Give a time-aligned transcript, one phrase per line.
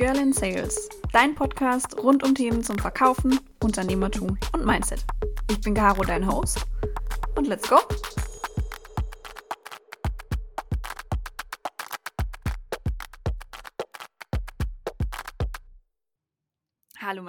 [0.00, 5.04] Girl in Sales, dein Podcast rund um Themen zum Verkaufen, Unternehmertum und Mindset.
[5.50, 6.64] Ich bin Caro, dein Host.
[7.34, 7.76] Und let's go!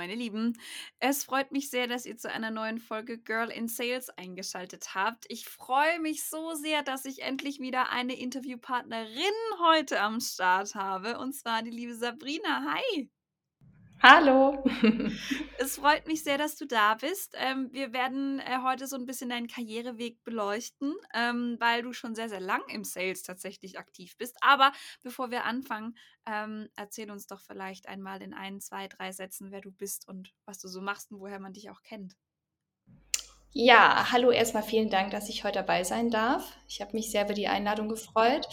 [0.01, 0.57] Meine Lieben,
[0.99, 5.25] es freut mich sehr, dass ihr zu einer neuen Folge Girl in Sales eingeschaltet habt.
[5.29, 11.19] Ich freue mich so sehr, dass ich endlich wieder eine Interviewpartnerin heute am Start habe,
[11.19, 12.73] und zwar die liebe Sabrina.
[12.73, 13.11] Hi!
[14.03, 14.63] Hallo.
[15.59, 17.35] Es freut mich sehr, dass du da bist.
[17.37, 22.15] Ähm, wir werden äh, heute so ein bisschen deinen Karriereweg beleuchten, ähm, weil du schon
[22.15, 24.37] sehr, sehr lang im Sales tatsächlich aktiv bist.
[24.41, 24.71] Aber
[25.03, 29.61] bevor wir anfangen, ähm, erzähl uns doch vielleicht einmal in ein, zwei, drei Sätzen, wer
[29.61, 32.15] du bist und was du so machst und woher man dich auch kennt.
[33.53, 36.55] Ja, hallo erstmal vielen Dank, dass ich heute dabei sein darf.
[36.69, 38.47] Ich habe mich sehr über die Einladung gefreut.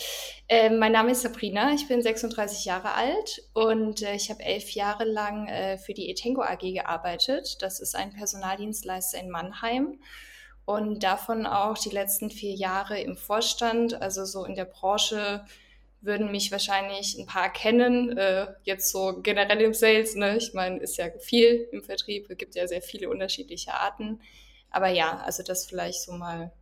[0.48, 4.70] Äh, mein Name ist Sabrina, ich bin 36 Jahre alt und äh, ich habe elf
[4.72, 7.58] Jahre lang äh, für die Etengo AG gearbeitet.
[7.62, 10.00] Das ist ein Personaldienstleister in Mannheim
[10.64, 15.44] und davon auch die letzten vier Jahre im Vorstand, also so in der Branche
[16.00, 20.16] würden mich wahrscheinlich ein paar kennen, äh, jetzt so generell im Sales.
[20.16, 20.38] Ne?
[20.38, 24.20] Ich meine, ist ja viel im Vertrieb, es gibt ja sehr viele unterschiedliche Arten.
[24.70, 26.52] Aber ja, also das vielleicht so mal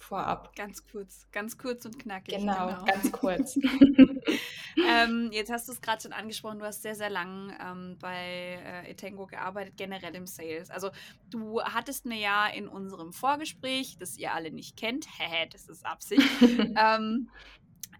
[0.00, 0.54] vorab.
[0.56, 2.36] Ganz kurz, ganz kurz und knackig.
[2.38, 2.84] Genau, genau.
[2.84, 3.56] ganz kurz.
[4.88, 8.58] ähm, jetzt hast du es gerade schon angesprochen, du hast sehr, sehr lang ähm, bei
[8.64, 10.70] äh, Etengo gearbeitet, generell im Sales.
[10.70, 10.90] Also
[11.30, 15.06] du hattest mir ja in unserem Vorgespräch, das ihr alle nicht kennt,
[15.52, 16.28] das ist Absicht,
[16.76, 17.30] ähm,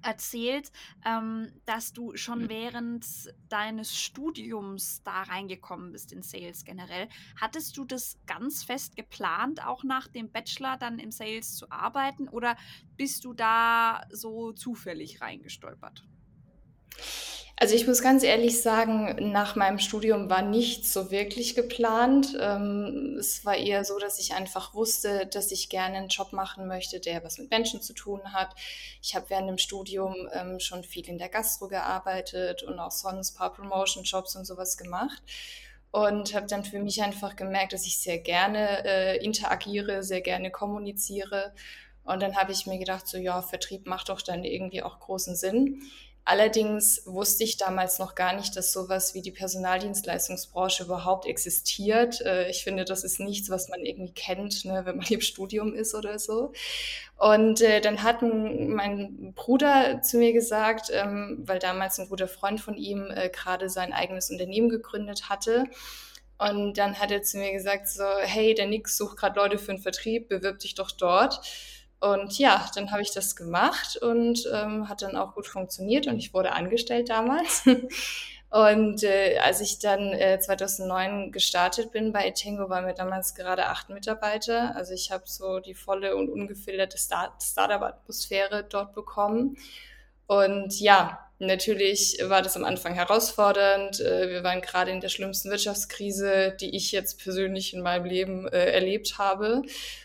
[0.03, 0.73] erzählt,
[1.05, 3.07] ähm, dass du schon während
[3.49, 7.09] deines Studiums da reingekommen bist in Sales generell.
[7.41, 12.29] Hattest du das ganz fest geplant, auch nach dem Bachelor dann im Sales zu arbeiten
[12.29, 12.57] oder
[12.97, 16.05] bist du da so zufällig reingestolpert?
[17.63, 22.35] Also ich muss ganz ehrlich sagen, nach meinem Studium war nichts so wirklich geplant.
[22.41, 26.67] Ähm, es war eher so, dass ich einfach wusste, dass ich gerne einen Job machen
[26.67, 28.55] möchte, der was mit Menschen zu tun hat.
[29.03, 33.35] Ich habe während dem Studium ähm, schon viel in der Gastro gearbeitet und auch sonst
[33.35, 35.23] ein paar Promotion-Jobs und sowas gemacht
[35.91, 40.51] und habe dann für mich einfach gemerkt, dass ich sehr gerne äh, interagiere, sehr gerne
[40.51, 41.53] kommuniziere.
[42.05, 45.37] Und dann habe ich mir gedacht, so ja, Vertrieb macht doch dann irgendwie auch großen
[45.37, 45.83] Sinn.
[46.25, 52.21] Allerdings wusste ich damals noch gar nicht, dass sowas wie die Personaldienstleistungsbranche überhaupt existiert.
[52.21, 55.75] Äh, ich finde, das ist nichts, was man irgendwie kennt, ne, wenn man im Studium
[55.75, 56.53] ist oder so.
[57.17, 62.61] Und äh, dann hat mein Bruder zu mir gesagt, ähm, weil damals ein guter Freund
[62.61, 65.65] von ihm äh, gerade sein eigenes Unternehmen gegründet hatte.
[66.39, 69.73] Und dann hat er zu mir gesagt, so, hey, der Nix sucht gerade Leute für
[69.73, 71.41] einen Vertrieb, bewirb dich doch dort.
[72.01, 76.17] Und ja, dann habe ich das gemacht und ähm, hat dann auch gut funktioniert und
[76.17, 77.63] ich wurde angestellt damals.
[78.51, 83.67] und äh, als ich dann äh, 2009 gestartet bin bei Etengo, waren wir damals gerade
[83.67, 84.75] acht Mitarbeiter.
[84.75, 89.59] Also ich habe so die volle und ungefilterte Start Startup-Atmosphäre dort bekommen.
[90.31, 93.99] Und ja, natürlich war das am Anfang herausfordernd.
[93.99, 98.47] Äh, wir waren gerade in der schlimmsten Wirtschaftskrise, die ich jetzt persönlich in meinem Leben
[98.47, 99.63] äh, erlebt habe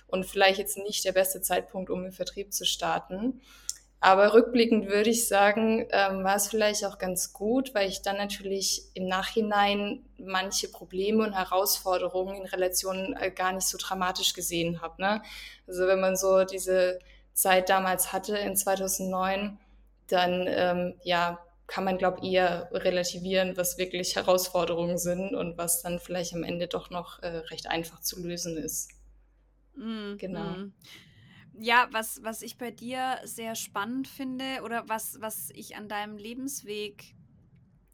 [0.08, 3.40] und vielleicht jetzt nicht der beste Zeitpunkt, um im Vertrieb zu starten.
[4.00, 8.18] Aber rückblickend würde ich sagen, ähm, war es vielleicht auch ganz gut, weil ich dann
[8.18, 14.81] natürlich im Nachhinein manche Probleme und Herausforderungen in Relation äh, gar nicht so dramatisch gesehen
[14.81, 15.00] habe.
[15.00, 15.22] Ne?
[15.68, 16.97] Also wenn man so diese
[17.35, 19.59] Zeit damals hatte in 2009,
[20.08, 25.82] dann ähm, ja, kann man, glaube ich, eher relativieren, was wirklich Herausforderungen sind und was
[25.82, 28.92] dann vielleicht am Ende doch noch äh, recht einfach zu lösen ist.
[29.76, 30.58] Mm, genau.
[30.58, 30.74] Mm.
[31.58, 36.18] Ja, was, was ich bei dir sehr spannend finde oder was, was ich an deinem
[36.18, 37.16] Lebensweg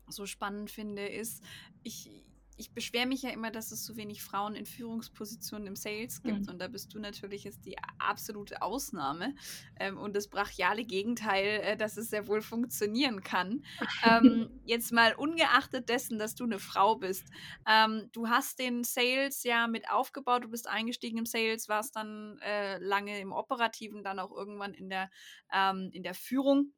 [0.07, 1.43] so spannend finde, ist,
[1.83, 2.09] ich,
[2.57, 6.41] ich beschwere mich ja immer, dass es so wenig Frauen in Führungspositionen im Sales gibt.
[6.41, 6.49] Mhm.
[6.49, 9.35] Und da bist du natürlich jetzt die absolute Ausnahme
[9.79, 13.63] ähm, und das brachiale Gegenteil, äh, dass es sehr wohl funktionieren kann.
[14.05, 17.27] ähm, jetzt mal ungeachtet dessen, dass du eine Frau bist.
[17.67, 22.37] Ähm, du hast den Sales ja mit aufgebaut, du bist eingestiegen im Sales, warst dann
[22.39, 25.09] äh, lange im Operativen, dann auch irgendwann in der,
[25.53, 26.73] ähm, in der Führung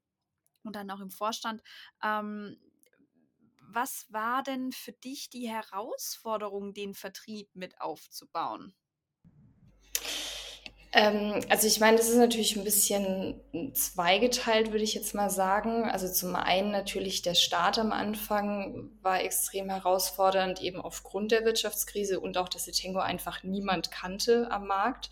[0.63, 1.61] und dann auch im Vorstand.
[2.03, 2.57] Ähm,
[3.73, 8.75] was war denn für dich die Herausforderung, den Vertrieb mit aufzubauen?
[10.95, 13.41] Ähm, also ich meine, das ist natürlich ein bisschen
[13.73, 15.89] zweigeteilt, würde ich jetzt mal sagen.
[15.89, 22.19] Also zum einen natürlich der Start am Anfang war extrem herausfordernd, eben aufgrund der Wirtschaftskrise
[22.19, 25.09] und auch, dass Etengo einfach niemand kannte am Markt.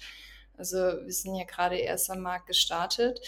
[0.61, 3.19] Also wir sind ja gerade erst am Markt gestartet.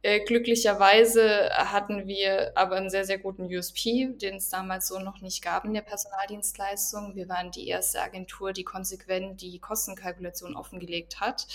[0.00, 5.20] Äh, glücklicherweise hatten wir aber einen sehr, sehr guten USP, den es damals so noch
[5.20, 7.14] nicht gab in der Personaldienstleistung.
[7.14, 11.46] Wir waren die erste Agentur, die konsequent die Kostenkalkulation offengelegt hat.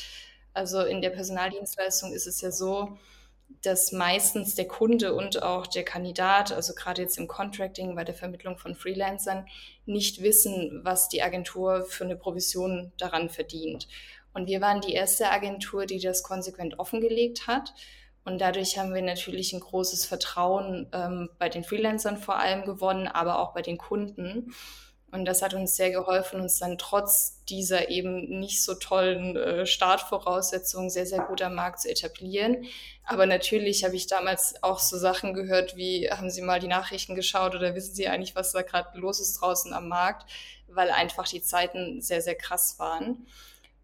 [0.54, 3.00] Also in der Personaldienstleistung ist es ja so,
[3.64, 8.14] dass meistens der Kunde und auch der Kandidat, also gerade jetzt im Contracting bei der
[8.14, 9.48] Vermittlung von Freelancern,
[9.88, 13.88] nicht wissen, was die Agentur für eine Provision daran verdient.
[14.34, 17.74] Und wir waren die erste Agentur, die das konsequent offengelegt hat.
[18.26, 23.08] Und dadurch haben wir natürlich ein großes Vertrauen ähm, bei den Freelancern vor allem gewonnen,
[23.08, 24.54] aber auch bei den Kunden.
[25.14, 29.68] Und das hat uns sehr geholfen, uns dann trotz dieser eben nicht so tollen äh,
[29.68, 32.66] Startvoraussetzungen sehr, sehr gut am Markt zu etablieren.
[33.06, 37.14] Aber natürlich habe ich damals auch so Sachen gehört wie, haben Sie mal die Nachrichten
[37.14, 40.28] geschaut oder wissen Sie eigentlich, was da gerade los ist draußen am Markt,
[40.68, 43.28] weil einfach die Zeiten sehr, sehr krass waren.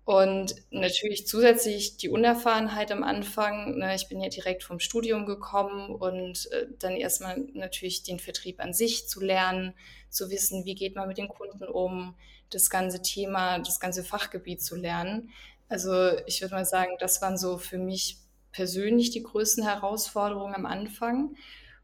[0.09, 3.77] Und natürlich zusätzlich die Unerfahrenheit am Anfang.
[3.77, 8.59] Ne, ich bin ja direkt vom Studium gekommen und äh, dann erstmal natürlich den Vertrieb
[8.59, 9.75] an sich zu lernen,
[10.09, 12.15] zu wissen, wie geht man mit den Kunden um,
[12.49, 15.29] das ganze Thema, das ganze Fachgebiet zu lernen.
[15.67, 18.17] Also ich würde mal sagen, das waren so für mich
[18.51, 21.35] persönlich die größten Herausforderungen am Anfang.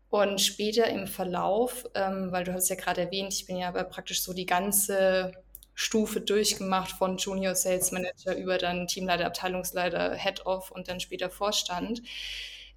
[0.10, 3.84] Und später im Verlauf, ähm, weil du hast ja gerade erwähnt, ich bin ja aber
[3.84, 5.45] praktisch so die ganze
[5.76, 12.02] Stufe durchgemacht von Junior Sales Manager über dann Teamleiter, Abteilungsleiter, Head-Off und dann später Vorstand.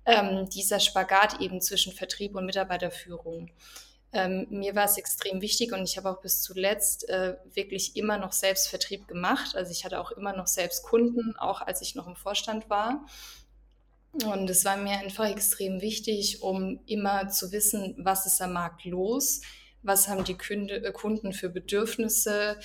[0.04, 3.50] Ähm, dieser Spagat eben zwischen Vertrieb und Mitarbeiterführung.
[4.12, 8.16] Ähm, mir war es extrem wichtig und ich habe auch bis zuletzt äh, wirklich immer
[8.16, 9.54] noch selbst Vertrieb gemacht.
[9.54, 13.06] Also ich hatte auch immer noch selbst Kunden, auch als ich noch im Vorstand war.
[14.24, 18.84] Und es war mir einfach extrem wichtig, um immer zu wissen, was ist am Markt
[18.86, 19.42] los,
[19.82, 22.58] was haben die äh, Kunden für Bedürfnisse,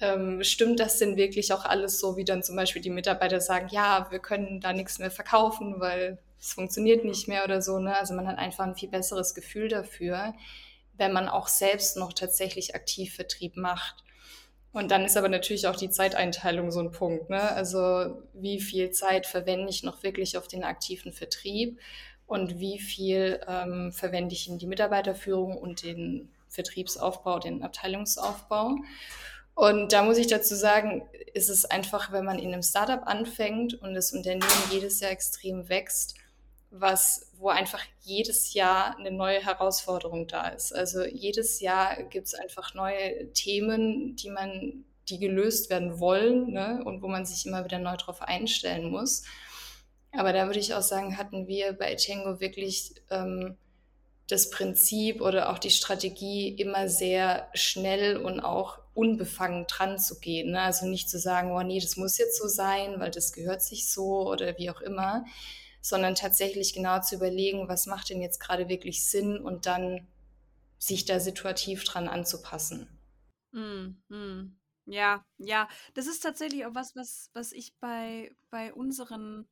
[0.00, 3.68] ähm, stimmt das denn wirklich auch alles so, wie dann zum Beispiel die Mitarbeiter sagen,
[3.70, 7.78] ja, wir können da nichts mehr verkaufen, weil es funktioniert nicht mehr oder so.
[7.78, 7.96] Ne?
[7.96, 10.34] Also man hat einfach ein viel besseres Gefühl dafür,
[10.96, 14.04] wenn man auch selbst noch tatsächlich aktiv Vertrieb macht.
[14.72, 17.30] Und dann ist aber natürlich auch die Zeiteinteilung so ein Punkt.
[17.30, 17.40] Ne?
[17.40, 21.80] Also wie viel Zeit verwende ich noch wirklich auf den aktiven Vertrieb
[22.26, 28.76] und wie viel ähm, verwende ich in die Mitarbeiterführung und den Vertriebsaufbau, den Abteilungsaufbau.
[29.54, 33.74] Und da muss ich dazu sagen, ist es einfach, wenn man in einem Startup anfängt
[33.82, 36.14] und das Unternehmen jedes Jahr extrem wächst,
[36.70, 40.72] was, wo einfach jedes Jahr eine neue Herausforderung da ist.
[40.72, 46.82] Also jedes Jahr gibt es einfach neue Themen, die man, die gelöst werden wollen ne?
[46.84, 49.24] und wo man sich immer wieder neu drauf einstellen muss.
[50.12, 53.56] Aber da würde ich auch sagen, hatten wir bei Tango wirklich ähm,
[54.28, 60.52] das Prinzip oder auch die Strategie, immer sehr schnell und auch unbefangen dran zu gehen.
[60.52, 60.60] Ne?
[60.60, 63.90] Also nicht zu sagen, oh nee, das muss jetzt so sein, weil das gehört sich
[63.90, 65.24] so oder wie auch immer,
[65.80, 70.06] sondern tatsächlich genau zu überlegen, was macht denn jetzt gerade wirklich Sinn und dann
[70.78, 72.88] sich da situativ dran anzupassen.
[73.52, 74.58] Mm, mm.
[74.84, 79.46] Ja, ja, das ist tatsächlich auch was, was, was ich bei, bei unseren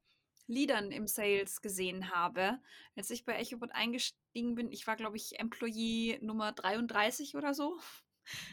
[0.47, 2.59] Leadern im Sales gesehen habe.
[2.95, 7.79] Als ich bei EchoBot eingestiegen bin, ich war, glaube ich, Employee Nummer 33 oder so.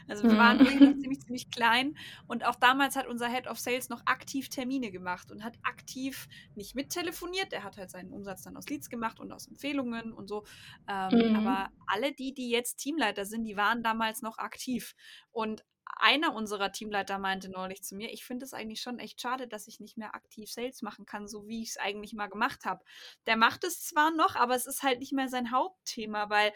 [0.06, 1.00] Also wir waren mhm.
[1.00, 1.96] ziemlich, ziemlich klein
[2.28, 6.28] und auch damals hat unser Head of Sales noch aktiv Termine gemacht und hat aktiv
[6.54, 7.52] nicht mittelefoniert.
[7.52, 10.44] Er hat halt seinen Umsatz dann aus Leads gemacht und aus Empfehlungen und so.
[10.88, 11.36] Ähm, mhm.
[11.36, 14.94] Aber alle die, die jetzt Teamleiter sind, die waren damals noch aktiv.
[15.32, 15.64] Und
[15.96, 19.68] einer unserer Teamleiter meinte neulich zu mir, ich finde es eigentlich schon echt schade, dass
[19.68, 22.84] ich nicht mehr aktiv Sales machen kann, so wie ich es eigentlich mal gemacht habe.
[23.26, 26.52] Der macht es zwar noch, aber es ist halt nicht mehr sein Hauptthema, weil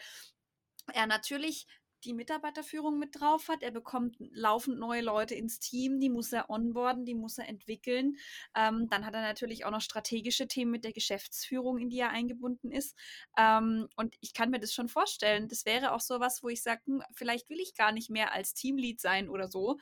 [0.93, 1.67] er natürlich
[2.03, 3.63] die Mitarbeiterführung mit drauf hat.
[3.63, 8.17] Er bekommt laufend neue Leute ins Team, die muss er onboarden, die muss er entwickeln.
[8.55, 12.11] Ähm, dann hat er natürlich auch noch strategische Themen mit der Geschäftsführung, in die er
[12.11, 12.95] eingebunden ist.
[13.37, 15.47] Ähm, und ich kann mir das schon vorstellen.
[15.47, 18.33] Das wäre auch so was, wo ich sage, hm, vielleicht will ich gar nicht mehr
[18.33, 19.77] als Teamlead sein oder so.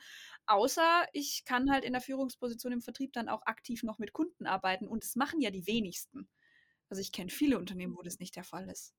[0.46, 4.46] Außer ich kann halt in der Führungsposition im Vertrieb dann auch aktiv noch mit Kunden
[4.46, 4.88] arbeiten.
[4.88, 6.28] Und das machen ja die wenigsten.
[6.88, 8.94] Also ich kenne viele Unternehmen, wo das nicht der Fall ist.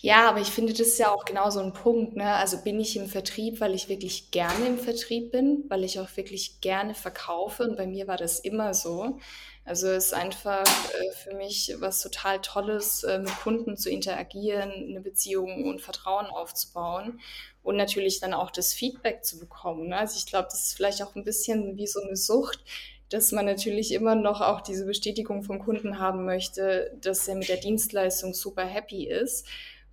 [0.00, 2.16] Ja, aber ich finde, das ist ja auch genau so ein Punkt.
[2.16, 2.32] Ne?
[2.34, 6.16] Also bin ich im Vertrieb, weil ich wirklich gerne im Vertrieb bin, weil ich auch
[6.16, 7.64] wirklich gerne verkaufe.
[7.64, 9.18] Und bei mir war das immer so.
[9.64, 15.00] Also ist einfach äh, für mich was total Tolles, äh, mit Kunden zu interagieren, eine
[15.00, 17.18] Beziehung und Vertrauen aufzubauen
[17.64, 19.88] und natürlich dann auch das Feedback zu bekommen.
[19.88, 19.96] Ne?
[19.96, 22.60] Also ich glaube, das ist vielleicht auch ein bisschen wie so eine Sucht,
[23.08, 27.48] dass man natürlich immer noch auch diese Bestätigung vom Kunden haben möchte, dass er mit
[27.48, 29.46] der Dienstleistung super happy ist.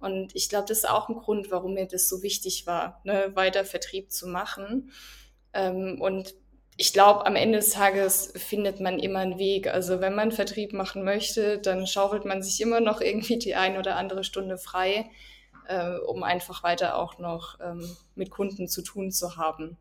[0.03, 3.31] Und ich glaube, das ist auch ein Grund, warum mir das so wichtig war, ne,
[3.35, 4.91] weiter Vertrieb zu machen.
[5.53, 6.35] Ähm, und
[6.75, 9.67] ich glaube, am Ende des Tages findet man immer einen Weg.
[9.67, 13.77] Also wenn man Vertrieb machen möchte, dann schaufelt man sich immer noch irgendwie die ein
[13.77, 15.09] oder andere Stunde frei,
[15.67, 19.77] äh, um einfach weiter auch noch ähm, mit Kunden zu tun zu haben.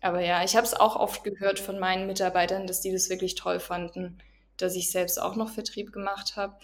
[0.00, 3.34] Aber ja, ich habe es auch oft gehört von meinen Mitarbeitern, dass die das wirklich
[3.34, 4.18] toll fanden,
[4.58, 6.56] dass ich selbst auch noch Vertrieb gemacht habe,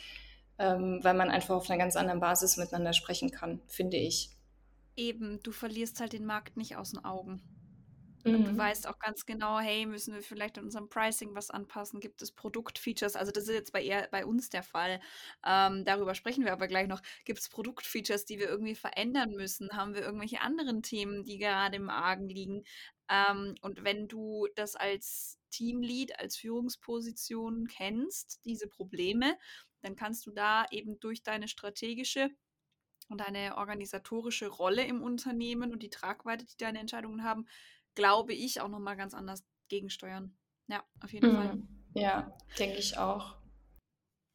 [0.61, 4.31] ähm, weil man einfach auf einer ganz anderen Basis miteinander sprechen kann, finde ich.
[4.95, 7.43] Eben, du verlierst halt den Markt nicht aus den Augen.
[8.23, 8.59] Und du mhm.
[8.59, 12.01] weißt auch ganz genau, hey, müssen wir vielleicht an unserem Pricing was anpassen?
[12.01, 13.17] Gibt es Produktfeatures?
[13.17, 15.01] Also das ist jetzt bei, eher bei uns der Fall.
[15.47, 17.01] Ähm, darüber sprechen wir aber gleich noch.
[17.25, 19.71] Gibt es Produktfeatures, die wir irgendwie verändern müssen?
[19.73, 22.65] Haben wir irgendwelche anderen Themen, die gerade im Argen liegen?
[23.09, 29.35] Ähm, und wenn du das als Teamlead, als Führungsposition kennst, diese Probleme,
[29.83, 32.31] dann kannst du da eben durch deine strategische
[33.09, 37.47] und deine organisatorische Rolle im Unternehmen und die Tragweite, die deine Entscheidungen haben,
[37.95, 40.37] glaube ich, auch nochmal ganz anders gegensteuern.
[40.69, 41.37] Ja, auf jeden mhm.
[41.37, 41.63] Fall.
[41.95, 43.37] Ja, denke ich auch.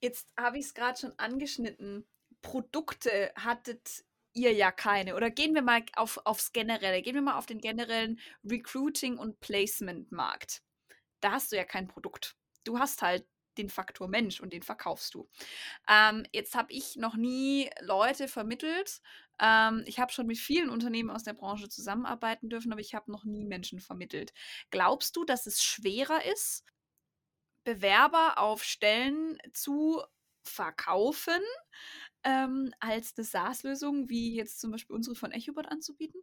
[0.02, 2.06] Jetzt habe ich es gerade schon angeschnitten.
[2.42, 5.16] Produkte hattet ihr ja keine.
[5.16, 7.02] Oder gehen wir mal auf, aufs Generelle.
[7.02, 10.62] Gehen wir mal auf den generellen Recruiting- und Placement-Markt.
[11.22, 12.36] Da hast du ja kein Produkt.
[12.66, 13.26] Du hast halt
[13.58, 15.30] den Faktor Mensch und den verkaufst du.
[15.90, 19.02] Ähm, jetzt habe ich noch nie Leute vermittelt.
[19.40, 23.12] Ähm, ich habe schon mit vielen Unternehmen aus der Branche zusammenarbeiten dürfen, aber ich habe
[23.12, 24.34] noch nie Menschen vermittelt.
[24.72, 26.64] Glaubst du, dass es schwerer ist,
[27.64, 30.02] Bewerber auf Stellen zu
[30.44, 31.42] verkaufen,
[32.24, 36.22] ähm, als eine SaaS-Lösung, wie jetzt zum Beispiel unsere von EchoBot anzubieten?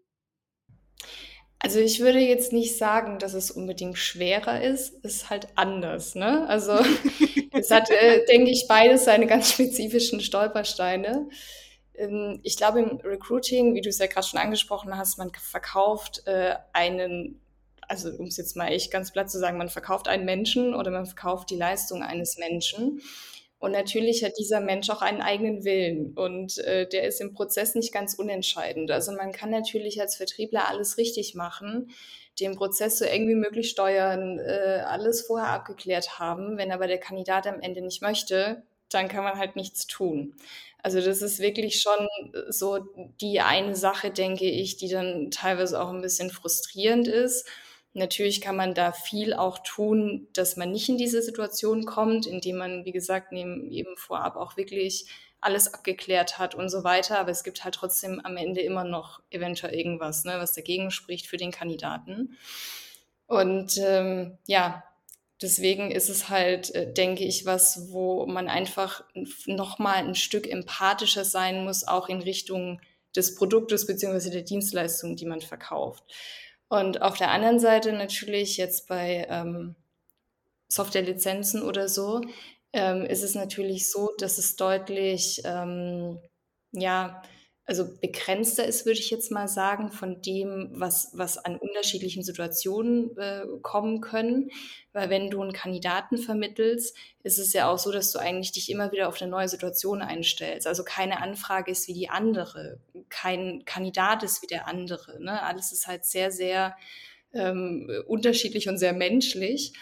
[1.64, 6.16] Also ich würde jetzt nicht sagen, dass es unbedingt schwerer ist, es ist halt anders.
[6.16, 6.45] Ne?
[6.49, 6.73] Also
[7.52, 11.28] es hat, äh, denke ich, beides seine ganz spezifischen Stolpersteine.
[11.95, 16.26] Ähm, ich glaube, im Recruiting, wie du es ja gerade schon angesprochen hast, man verkauft
[16.26, 17.40] äh, einen,
[17.87, 20.90] also um es jetzt mal echt ganz platt zu sagen, man verkauft einen Menschen oder
[20.90, 23.00] man verkauft die Leistung eines Menschen.
[23.62, 27.76] Und natürlich hat dieser Mensch auch einen eigenen Willen und äh, der ist im Prozess
[27.76, 28.90] nicht ganz unentscheidend.
[28.90, 31.92] Also man kann natürlich als Vertriebler alles richtig machen,
[32.40, 36.59] den Prozess so eng wie möglich steuern, äh, alles vorher abgeklärt haben.
[36.59, 40.35] Wenn aber der Kandidat am Ende nicht möchte, dann kann man halt nichts tun.
[40.83, 42.09] Also das ist wirklich schon
[42.49, 42.81] so
[43.21, 47.47] die eine Sache, denke ich, die dann teilweise auch ein bisschen frustrierend ist.
[47.94, 52.56] Natürlich kann man da viel auch tun, dass man nicht in diese Situation kommt, indem
[52.56, 55.06] man, wie gesagt, neben, eben vorab auch wirklich
[55.42, 57.18] alles abgeklärt hat und so weiter.
[57.18, 61.26] Aber es gibt halt trotzdem am Ende immer noch eventuell irgendwas, ne, was dagegen spricht
[61.26, 62.38] für den Kandidaten.
[63.26, 64.84] Und ähm, ja,
[65.42, 69.04] deswegen ist es halt, äh, denke ich, was, wo man einfach
[69.46, 72.80] nochmal ein Stück empathischer sein muss, auch in Richtung
[73.14, 76.04] des Produktes beziehungsweise der Dienstleistung, die man verkauft.
[76.73, 79.76] Und auf der anderen Seite natürlich jetzt bei ähm,
[80.73, 82.23] Softwarelizenzen oder so,
[82.73, 86.19] ähm, ist es natürlich so, dass es deutlich, ähm,
[86.73, 87.21] ja,
[87.64, 93.16] also begrenzter ist, würde ich jetzt mal sagen, von dem, was, was an unterschiedlichen Situationen
[93.16, 94.50] äh, kommen können.
[94.92, 98.69] Weil wenn du einen Kandidaten vermittelst, ist es ja auch so, dass du eigentlich dich
[98.69, 100.66] immer wieder auf eine neue Situation einstellst.
[100.66, 105.23] Also keine Anfrage ist wie die andere, kein Kandidat ist wie der andere.
[105.23, 105.40] Ne?
[105.42, 106.76] Alles ist halt sehr, sehr
[107.33, 109.73] ähm, unterschiedlich und sehr menschlich.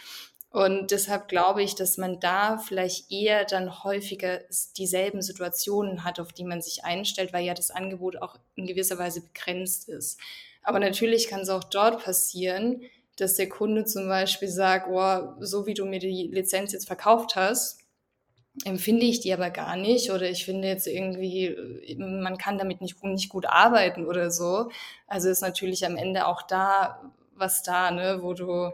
[0.50, 4.40] Und deshalb glaube ich, dass man da vielleicht eher dann häufiger
[4.76, 8.98] dieselben Situationen hat, auf die man sich einstellt, weil ja das Angebot auch in gewisser
[8.98, 10.18] Weise begrenzt ist.
[10.62, 12.82] Aber natürlich kann es auch dort passieren,
[13.16, 17.36] dass der Kunde zum Beispiel sagt, oh, so wie du mir die Lizenz jetzt verkauft
[17.36, 17.78] hast,
[18.64, 21.56] empfinde ich die aber gar nicht oder ich finde jetzt irgendwie,
[21.96, 24.70] man kann damit nicht, nicht gut arbeiten oder so.
[25.06, 28.70] Also ist natürlich am Ende auch da was da, ne, wo du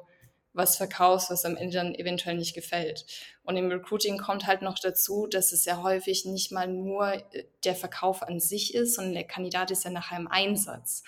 [0.56, 3.06] was verkaufst, was am Ende dann eventuell nicht gefällt.
[3.44, 7.44] Und im Recruiting kommt halt noch dazu, dass es ja häufig nicht mal nur äh,
[7.64, 11.04] der Verkauf an sich ist, sondern der Kandidat ist ja nachher im Einsatz.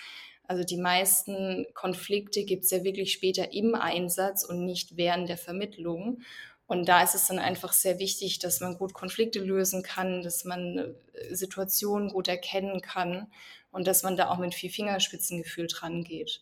[0.47, 5.37] Also die meisten Konflikte gibt es ja wirklich später im Einsatz und nicht während der
[5.37, 6.21] Vermittlung.
[6.65, 10.45] Und da ist es dann einfach sehr wichtig, dass man gut Konflikte lösen kann, dass
[10.45, 13.27] man äh, Situationen gut erkennen kann
[13.71, 16.41] und dass man da auch mit viel Fingerspitzengefühl dran geht.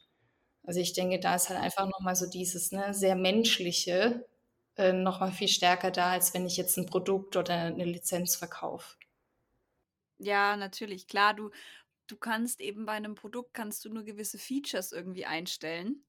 [0.68, 4.28] Also ich denke, da ist halt einfach nochmal so dieses ne, sehr menschliche
[4.76, 8.96] äh, nochmal viel stärker da, als wenn ich jetzt ein Produkt oder eine Lizenz verkaufe.
[10.20, 11.08] Ja, natürlich.
[11.08, 11.50] Klar, du,
[12.08, 16.04] du kannst eben bei einem Produkt kannst du nur gewisse Features irgendwie einstellen.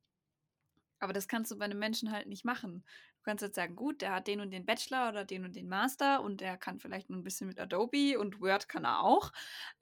[1.00, 2.84] Aber das kannst du bei einem Menschen halt nicht machen.
[3.18, 5.68] Du kannst jetzt sagen, gut, der hat den und den Bachelor oder den und den
[5.68, 9.32] Master und der kann vielleicht nur ein bisschen mit Adobe und Word kann er auch.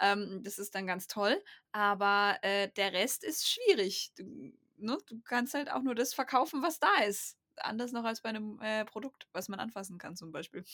[0.00, 1.42] Ähm, das ist dann ganz toll.
[1.73, 4.12] Aber äh, der Rest ist schwierig.
[4.16, 7.37] Du, ne, du kannst halt auch nur das verkaufen, was da ist.
[7.59, 10.64] Anders noch als bei einem äh, Produkt, was man anfassen kann, zum Beispiel.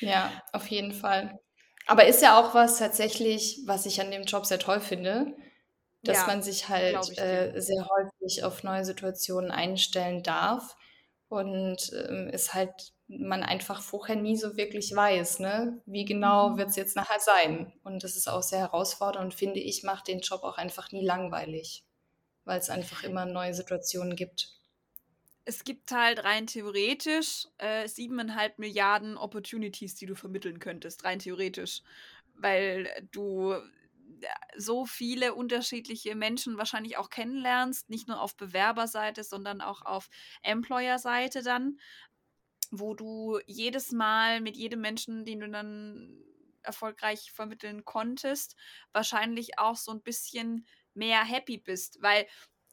[0.00, 1.38] Ja, auf jeden Fall.
[1.86, 5.36] Aber ist ja auch was tatsächlich, was ich an dem Job sehr toll finde,
[6.04, 10.76] dass Ja, man sich halt äh, sehr häufig auf neue Situationen einstellen darf
[11.28, 15.82] und ähm, es halt man einfach vorher nie so wirklich weiß, ne?
[15.86, 16.58] Wie genau Mhm.
[16.58, 17.72] wird es jetzt nachher sein?
[17.84, 21.06] Und das ist auch sehr herausfordernd und finde ich, macht den Job auch einfach nie
[21.06, 21.85] langweilig,
[22.46, 24.52] weil es einfach immer neue Situationen gibt.
[25.44, 31.82] Es gibt halt rein theoretisch äh, 7,5 Milliarden Opportunities, die du vermitteln könntest, rein theoretisch.
[32.34, 33.60] Weil du äh,
[34.56, 40.08] so viele unterschiedliche Menschen wahrscheinlich auch kennenlernst, nicht nur auf Bewerberseite, sondern auch auf
[40.42, 41.78] Employer-Seite dann,
[42.70, 46.22] wo du jedes Mal mit jedem Menschen, den du dann
[46.62, 48.56] erfolgreich vermitteln konntest,
[48.92, 52.26] wahrscheinlich auch so ein bisschen mehr happy bist, weil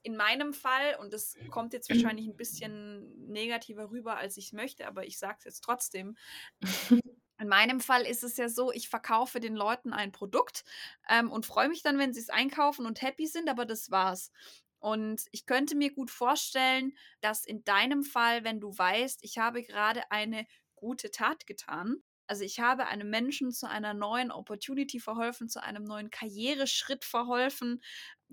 [0.03, 4.86] in meinem Fall, und das kommt jetzt wahrscheinlich ein bisschen negativer rüber, als ich möchte,
[4.86, 6.18] aber ich sage es jetzt trotzdem.
[7.39, 10.63] In meinem Fall ist es ja so, ich verkaufe den Leuten ein Produkt
[11.10, 14.32] ähm, und freue mich dann, wenn sie es einkaufen und happy sind, aber das war's.
[14.80, 19.63] Und ich könnte mir gut vorstellen, dass in deinem Fall, wenn du weißt, ich habe
[19.63, 25.50] gerade eine gute Tat getan, also ich habe einem Menschen zu einer neuen Opportunity verholfen,
[25.50, 27.82] zu einem neuen Karriereschritt verholfen,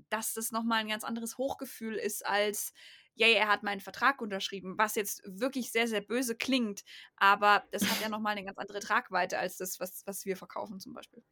[0.09, 2.73] dass das nochmal ein ganz anderes Hochgefühl ist als,
[3.15, 6.85] yay, er hat meinen Vertrag unterschrieben, was jetzt wirklich sehr, sehr böse klingt,
[7.17, 10.81] aber das hat ja nochmal eine ganz andere Tragweite als das, was, was wir verkaufen
[10.81, 11.23] zum Beispiel.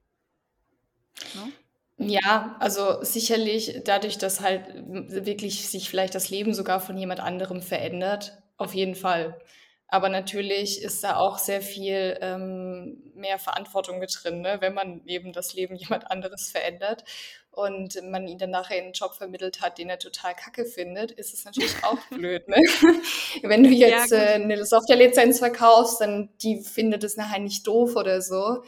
[1.34, 1.52] No?
[2.00, 7.60] Ja, also sicherlich dadurch, dass halt wirklich sich vielleicht das Leben sogar von jemand anderem
[7.60, 9.40] verändert, auf jeden Fall.
[9.90, 14.58] Aber natürlich ist da auch sehr viel ähm, mehr Verantwortung mit drin, ne?
[14.60, 17.04] wenn man eben das Leben jemand anderes verändert
[17.50, 21.10] und man ihn dann nachher in einen Job vermittelt hat, den er total kacke findet,
[21.12, 22.46] ist es natürlich auch blöd.
[22.48, 22.56] Ne?
[23.42, 27.96] Wenn du jetzt Ja, äh, eine Softwarelizenz verkaufst, dann die findet es nachher nicht doof
[27.96, 28.62] oder so.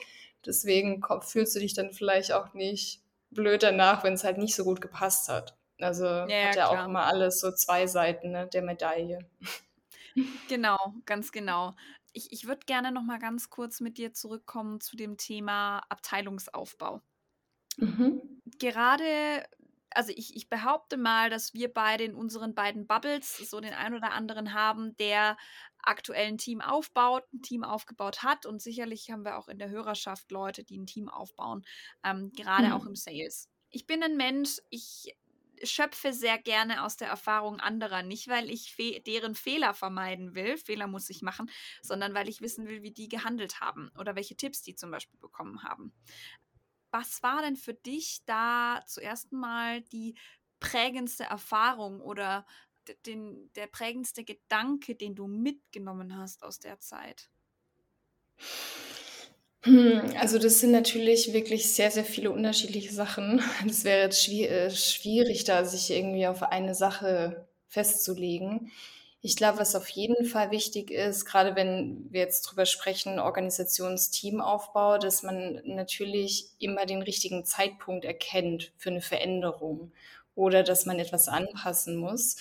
[0.46, 4.54] Deswegen ko- fühlst du dich dann vielleicht auch nicht blöd danach, wenn es halt nicht
[4.56, 5.54] so gut gepasst hat.
[5.78, 6.84] Also Ja, hat ja, ja auch klar.
[6.84, 9.18] immer alles so zwei Seiten, ne, der Medaille.
[10.48, 11.74] Genau, ganz genau.
[12.12, 17.02] Ich, ich würde gerne noch mal ganz kurz mit dir zurückkommen zu dem Thema Abteilungsaufbau.
[17.78, 18.40] Mhm.
[18.58, 19.44] Gerade,
[19.90, 23.94] also ich, ich behaupte mal, dass wir beide in unseren beiden Bubbles so den einen
[23.96, 25.36] oder anderen haben, der
[25.82, 29.70] aktuell ein Team aufbaut, ein Team aufgebaut hat und sicherlich haben wir auch in der
[29.70, 31.62] Hörerschaft Leute, die ein Team aufbauen,
[32.04, 32.86] ähm, gerade auch Hm.
[32.86, 33.48] im Sales.
[33.70, 35.14] Ich bin ein Mensch, ich
[35.62, 40.56] schöpfe sehr gerne aus der Erfahrung anderer, nicht weil ich fe deren Fehler vermeiden will,
[40.56, 41.50] Fehler muss ich machen,
[41.82, 45.18] sondern weil ich wissen will, wie die gehandelt haben oder welche Tipps die zum Beispiel
[45.18, 45.92] bekommen haben.
[46.90, 50.16] Was war denn für dich da zuerst mal die
[50.58, 52.46] prägendste Erfahrung oder
[53.06, 57.30] den, der prägendste Gedanke, den du mitgenommen hast aus der Zeit?
[59.62, 63.42] Hm, also das sind natürlich wirklich sehr, sehr viele unterschiedliche Sachen.
[63.66, 68.72] Das wäre jetzt äh, schwierig, da sich irgendwie auf eine Sache festzulegen.
[69.22, 74.96] Ich glaube, was auf jeden Fall wichtig ist, gerade wenn wir jetzt drüber sprechen, Organisations-Teamaufbau,
[74.96, 79.92] dass man natürlich immer den richtigen Zeitpunkt erkennt für eine Veränderung
[80.34, 82.36] oder dass man etwas anpassen muss.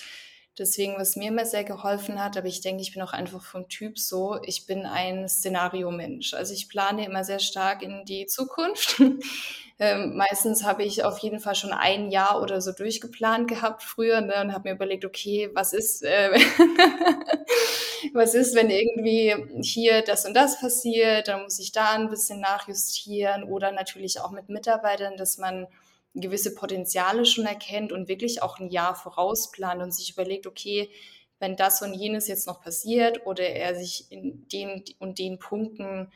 [0.60, 3.70] Deswegen, was mir immer sehr geholfen hat, aber ich denke, ich bin auch einfach vom
[3.70, 6.34] Typ so, ich bin ein Szenario-Mensch.
[6.34, 9.00] Also ich plane immer sehr stark in die Zukunft.
[9.78, 14.20] ähm, meistens habe ich auf jeden Fall schon ein Jahr oder so durchgeplant gehabt früher
[14.20, 16.30] ne, und habe mir überlegt, okay, was ist, äh,
[18.12, 22.38] was ist, wenn irgendwie hier das und das passiert, dann muss ich da ein bisschen
[22.38, 25.68] nachjustieren oder natürlich auch mit Mitarbeitern, dass man
[26.14, 30.90] gewisse Potenziale schon erkennt und wirklich auch ein Jahr vorausplant und sich überlegt, okay,
[31.38, 36.12] wenn das und jenes jetzt noch passiert oder er sich in den und den Punkten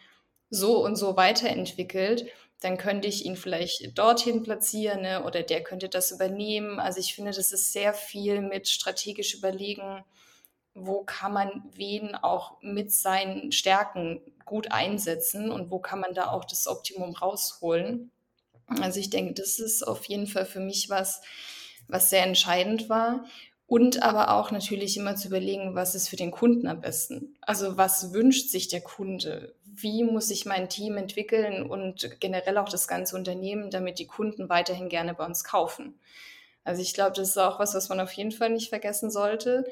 [0.51, 2.27] so und so weiterentwickelt,
[2.61, 5.25] dann könnte ich ihn vielleicht dorthin platzieren ne?
[5.25, 6.81] oder der könnte das übernehmen.
[6.81, 10.05] Also ich finde, das ist sehr viel mit strategisch überlegen,
[10.75, 16.31] wo kann man wen auch mit seinen Stärken gut einsetzen und wo kann man da
[16.31, 18.11] auch das Optimum rausholen.
[18.67, 21.23] Also ich denke, das ist auf jeden Fall für mich was,
[21.89, 23.25] was sehr entscheidend war.
[23.67, 27.35] Und aber auch natürlich immer zu überlegen, was ist für den Kunden am besten.
[27.41, 29.55] Also was wünscht sich der Kunde?
[29.65, 34.49] Wie muss ich mein Team entwickeln und generell auch das ganze Unternehmen, damit die Kunden
[34.51, 35.99] weiterhin gerne bei uns kaufen?
[36.63, 39.65] Also ich glaube, das ist auch was, was man auf jeden Fall nicht vergessen sollte.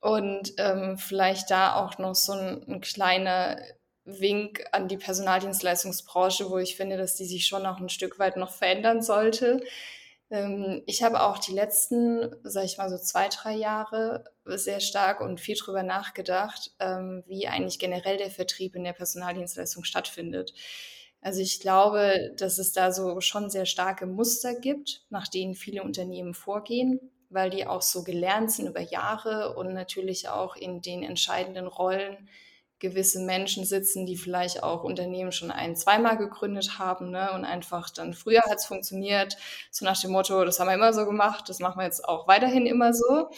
[0.00, 3.56] Und ähm, vielleicht da auch noch so ein, ein kleiner
[4.04, 8.36] Wink an die Personaldienstleistungsbranche, wo ich finde, dass die sich schon noch ein Stück weit
[8.36, 9.62] noch verändern sollte.
[10.30, 15.20] Ähm, ich habe auch die letzten, sag ich mal so zwei, drei Jahre sehr stark
[15.20, 20.54] und viel drüber nachgedacht, ähm, wie eigentlich generell der Vertrieb in der Personaldienstleistung stattfindet.
[21.20, 25.82] Also ich glaube, dass es da so schon sehr starke Muster gibt, nach denen viele
[25.82, 31.02] Unternehmen vorgehen, weil die auch so gelernt sind über Jahre und natürlich auch in den
[31.02, 32.28] entscheidenden Rollen
[32.84, 37.32] gewisse Menschen sitzen, die vielleicht auch Unternehmen schon ein-, zweimal gegründet haben ne?
[37.32, 39.36] und einfach dann früher hat es funktioniert,
[39.70, 42.28] so nach dem Motto, das haben wir immer so gemacht, das machen wir jetzt auch
[42.28, 43.30] weiterhin immer so.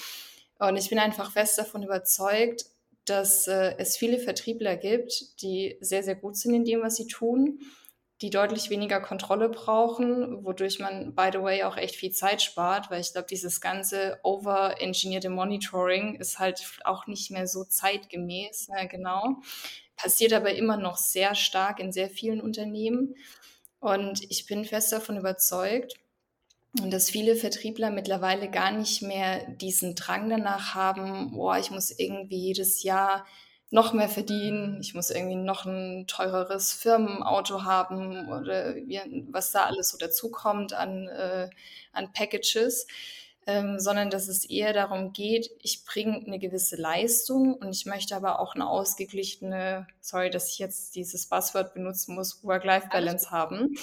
[0.59, 2.67] Und ich bin einfach fest davon überzeugt,
[3.05, 7.07] dass äh, es viele Vertriebler gibt, die sehr, sehr gut sind in dem, was sie
[7.07, 7.61] tun
[8.23, 12.91] die deutlich weniger Kontrolle brauchen, wodurch man, by the way, auch echt viel Zeit spart,
[12.91, 18.87] weil ich glaube, dieses ganze over-engineerte Monitoring ist halt auch nicht mehr so zeitgemäß, ja,
[18.87, 19.37] genau.
[19.97, 23.15] Passiert aber immer noch sehr stark in sehr vielen Unternehmen.
[23.81, 25.95] Und ich bin fest davon überzeugt,
[26.73, 32.39] dass viele Vertriebler mittlerweile gar nicht mehr diesen Drang danach haben, boah, ich muss irgendwie
[32.39, 33.27] jedes Jahr
[33.77, 38.75] noch mehr verdienen, ich muss irgendwie noch ein teureres Firmenauto haben oder
[39.31, 41.51] was da alles so dazukommt an, äh,
[41.93, 42.87] an Packages,
[43.47, 48.17] ähm, sondern dass es eher darum geht, ich bringe eine gewisse Leistung und ich möchte
[48.17, 53.77] aber auch eine ausgeglichene, sorry, dass ich jetzt dieses Buzzword benutzen muss, Work-Life-Balance haben.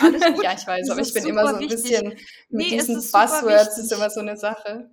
[0.44, 1.82] ja, ich weiß, aber ich bin immer so ein wichtig.
[1.82, 2.18] bisschen mit
[2.50, 4.88] nee, diesen Buzzwords ist immer so eine Sache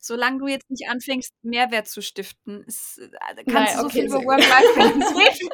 [0.00, 4.00] solange du jetzt nicht anfängst, Mehrwert zu stiften, ist, äh, kannst Nein, du so okay,
[4.00, 5.48] viel über Work-Life-Balance reden,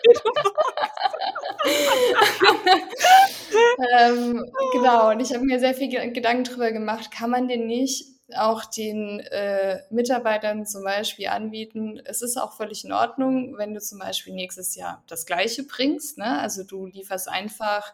[3.98, 8.06] ähm, genau, und ich habe mir sehr viel Gedanken darüber gemacht, kann man denn nicht
[8.36, 13.80] auch den äh, Mitarbeitern zum Beispiel anbieten, es ist auch völlig in Ordnung, wenn du
[13.80, 16.18] zum Beispiel nächstes Jahr das Gleiche bringst.
[16.18, 16.38] Ne?
[16.40, 17.92] Also du lieferst einfach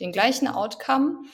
[0.00, 1.24] den gleichen Outcome,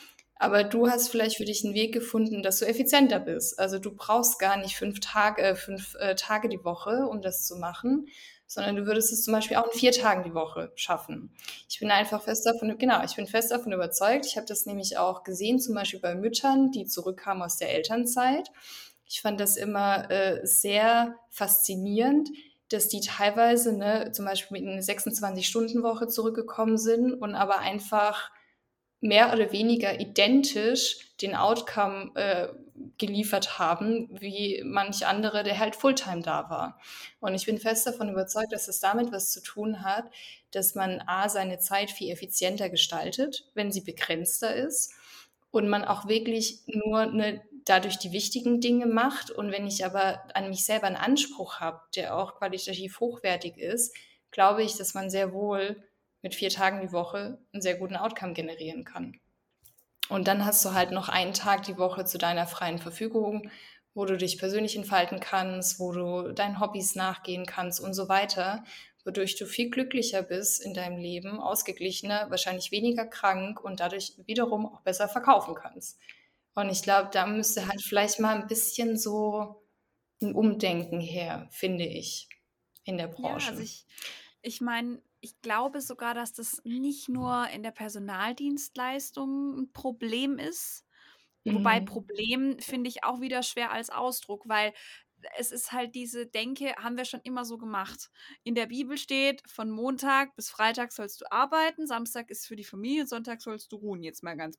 [0.44, 3.59] aber du hast vielleicht für dich einen Weg gefunden, dass du effizienter bist.
[3.59, 7.46] Also du brauchst gar nicht fünf Tage, äh, fünf äh, Tage die Woche, um das
[7.46, 8.09] zu machen,
[8.46, 11.35] sondern du würdest es zum Beispiel auch in vier Tagen die Woche schaffen.
[11.68, 14.26] Ich bin einfach fest davon, genau, ich bin fest davon überzeugt.
[14.26, 18.50] Ich habe das nämlich auch gesehen, zum Beispiel bei Müttern, die zurückkamen aus der Elternzeit.
[19.07, 22.28] Ich fand das immer äh, sehr faszinierend,
[22.68, 28.30] dass die teilweise ne, zum Beispiel mit einer 26-Stunden-Woche zurückgekommen sind und aber einfach
[29.04, 32.48] mehr oder weniger identisch den Outcome äh,
[32.96, 36.80] geliefert haben, wie manch andere, der halt Fulltime da war.
[37.20, 40.06] Und ich bin fest davon überzeugt, dass es damit was zu tun hat,
[40.52, 44.94] dass man A, seine Zeit viel effizienter gestaltet, wenn sie begrenzter ist
[45.50, 49.30] und man auch wirklich nur eine, dadurch die wichtigen Dinge macht.
[49.30, 53.94] Und wenn ich aber an mich selber einen Anspruch habe, der auch qualitativ hochwertig ist,
[54.30, 55.76] glaube ich, dass man sehr wohl
[56.24, 59.20] mit vier Tagen die Woche einen sehr guten Outcome generieren kann.
[60.08, 63.50] Und dann hast du halt noch einen Tag die Woche zu deiner freien Verfügung,
[63.92, 68.64] wo du dich persönlich entfalten kannst, wo du deinen Hobbys nachgehen kannst und so weiter,
[69.04, 74.64] wodurch du viel glücklicher bist in deinem Leben, ausgeglichener, wahrscheinlich weniger krank und dadurch wiederum
[74.64, 75.98] auch besser verkaufen kannst.
[76.54, 79.62] Und ich glaube, da müsste halt vielleicht mal ein bisschen so
[80.22, 82.30] ein Umdenken her, finde ich,
[82.84, 83.48] in der Branche.
[83.48, 83.84] Ja, also ich,
[84.40, 90.84] ich meine, ich glaube sogar, dass das nicht nur in der Personaldienstleistung ein Problem ist.
[91.44, 91.54] Mhm.
[91.54, 94.74] Wobei Problem finde ich auch wieder schwer als Ausdruck, weil
[95.38, 98.10] es ist halt diese Denke, haben wir schon immer so gemacht.
[98.42, 102.64] In der Bibel steht, von Montag bis Freitag sollst du arbeiten, Samstag ist für die
[102.64, 104.58] Familie, Sonntag sollst du ruhen, jetzt mal ganz,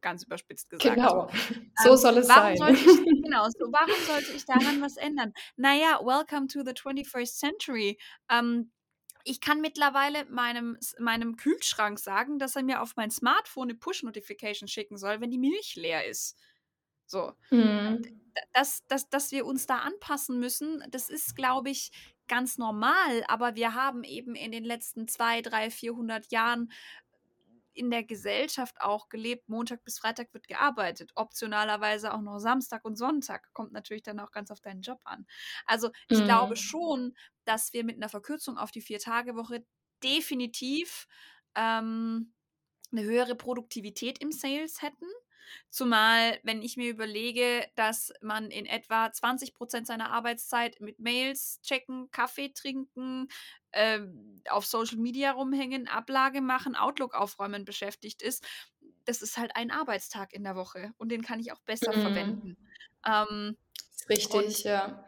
[0.00, 0.94] ganz überspitzt gesagt.
[0.94, 1.28] Genau,
[1.82, 2.54] so ähm, soll es sein.
[2.54, 2.86] Ich,
[3.22, 5.34] genau, so, warum sollte ich daran was ändern?
[5.56, 7.98] Naja, welcome to the 21st century.
[8.30, 8.72] Ähm,
[9.26, 14.68] ich kann mittlerweile meinem, meinem Kühlschrank sagen, dass er mir auf mein Smartphone eine Push-Notification
[14.68, 16.38] schicken soll, wenn die Milch leer ist.
[17.06, 17.32] So.
[17.50, 18.20] Mhm.
[18.52, 21.90] Dass, dass, dass wir uns da anpassen müssen, das ist, glaube ich,
[22.28, 23.24] ganz normal.
[23.26, 26.70] Aber wir haben eben in den letzten zwei, drei, vierhundert Jahren
[27.76, 29.48] in der Gesellschaft auch gelebt.
[29.48, 33.52] Montag bis Freitag wird gearbeitet, optionalerweise auch noch Samstag und Sonntag.
[33.52, 35.26] Kommt natürlich dann auch ganz auf deinen Job an.
[35.66, 36.24] Also ich mhm.
[36.24, 39.64] glaube schon, dass wir mit einer Verkürzung auf die Vier-Tage-Woche
[40.02, 41.06] definitiv
[41.54, 42.32] ähm,
[42.92, 45.06] eine höhere Produktivität im Sales hätten.
[45.70, 51.60] Zumal, wenn ich mir überlege, dass man in etwa 20 Prozent seiner Arbeitszeit mit Mails
[51.62, 53.28] checken, Kaffee trinken,
[53.72, 54.00] äh,
[54.48, 58.44] auf Social Media rumhängen, Ablage machen, Outlook aufräumen beschäftigt ist,
[59.04, 62.02] das ist halt ein Arbeitstag in der Woche und den kann ich auch besser mhm.
[62.02, 62.56] verwenden.
[63.06, 63.56] Ähm,
[64.08, 65.04] Richtig, ja.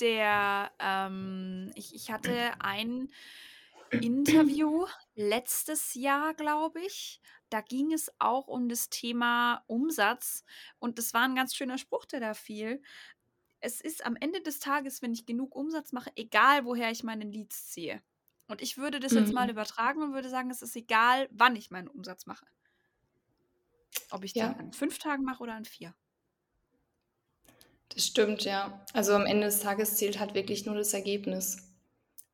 [0.00, 3.12] Der, ähm, ich, ich hatte ein
[3.90, 7.20] Interview letztes Jahr, glaube ich.
[7.54, 10.44] Da ging es auch um das Thema Umsatz
[10.80, 12.82] und das war ein ganz schöner Spruch, der da fiel.
[13.60, 17.24] Es ist am Ende des Tages, wenn ich genug Umsatz mache, egal woher ich meine
[17.24, 18.02] Leads ziehe.
[18.48, 19.50] Und ich würde das jetzt mal Mhm.
[19.50, 22.46] übertragen und würde sagen, es ist egal, wann ich meinen Umsatz mache.
[24.08, 24.54] Ob ich den Ja.
[24.54, 25.94] an 5 Tagen mache oder an 4.
[27.94, 28.84] Das stimmt, ja.
[28.92, 31.73] Also am Ende des Tages zählt halt wirklich nur das Ergebnis.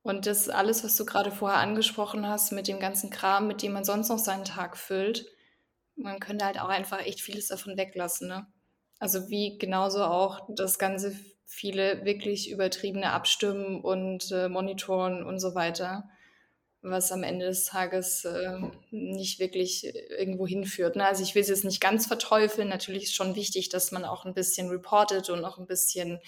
[0.03, 3.73] Und das alles, was du gerade vorher angesprochen hast, mit dem ganzen Kram, mit dem
[3.73, 5.27] man sonst noch seinen Tag füllt,
[5.97, 8.47] man könnte halt auch einfach echt vieles davon weglassen, ne?
[8.99, 11.15] Also wie genauso auch das ganze
[11.47, 16.09] viele wirklich übertriebene Abstimmen und äh, Monitoren und so weiter,
[16.83, 18.59] was am Ende des Tages äh,
[18.91, 20.97] nicht wirklich irgendwo hinführt.
[20.97, 21.07] Ne?
[21.07, 22.69] Also ich will es jetzt nicht ganz verteufeln.
[22.69, 26.21] Natürlich ist schon wichtig, dass man auch ein bisschen reportet und auch ein bisschen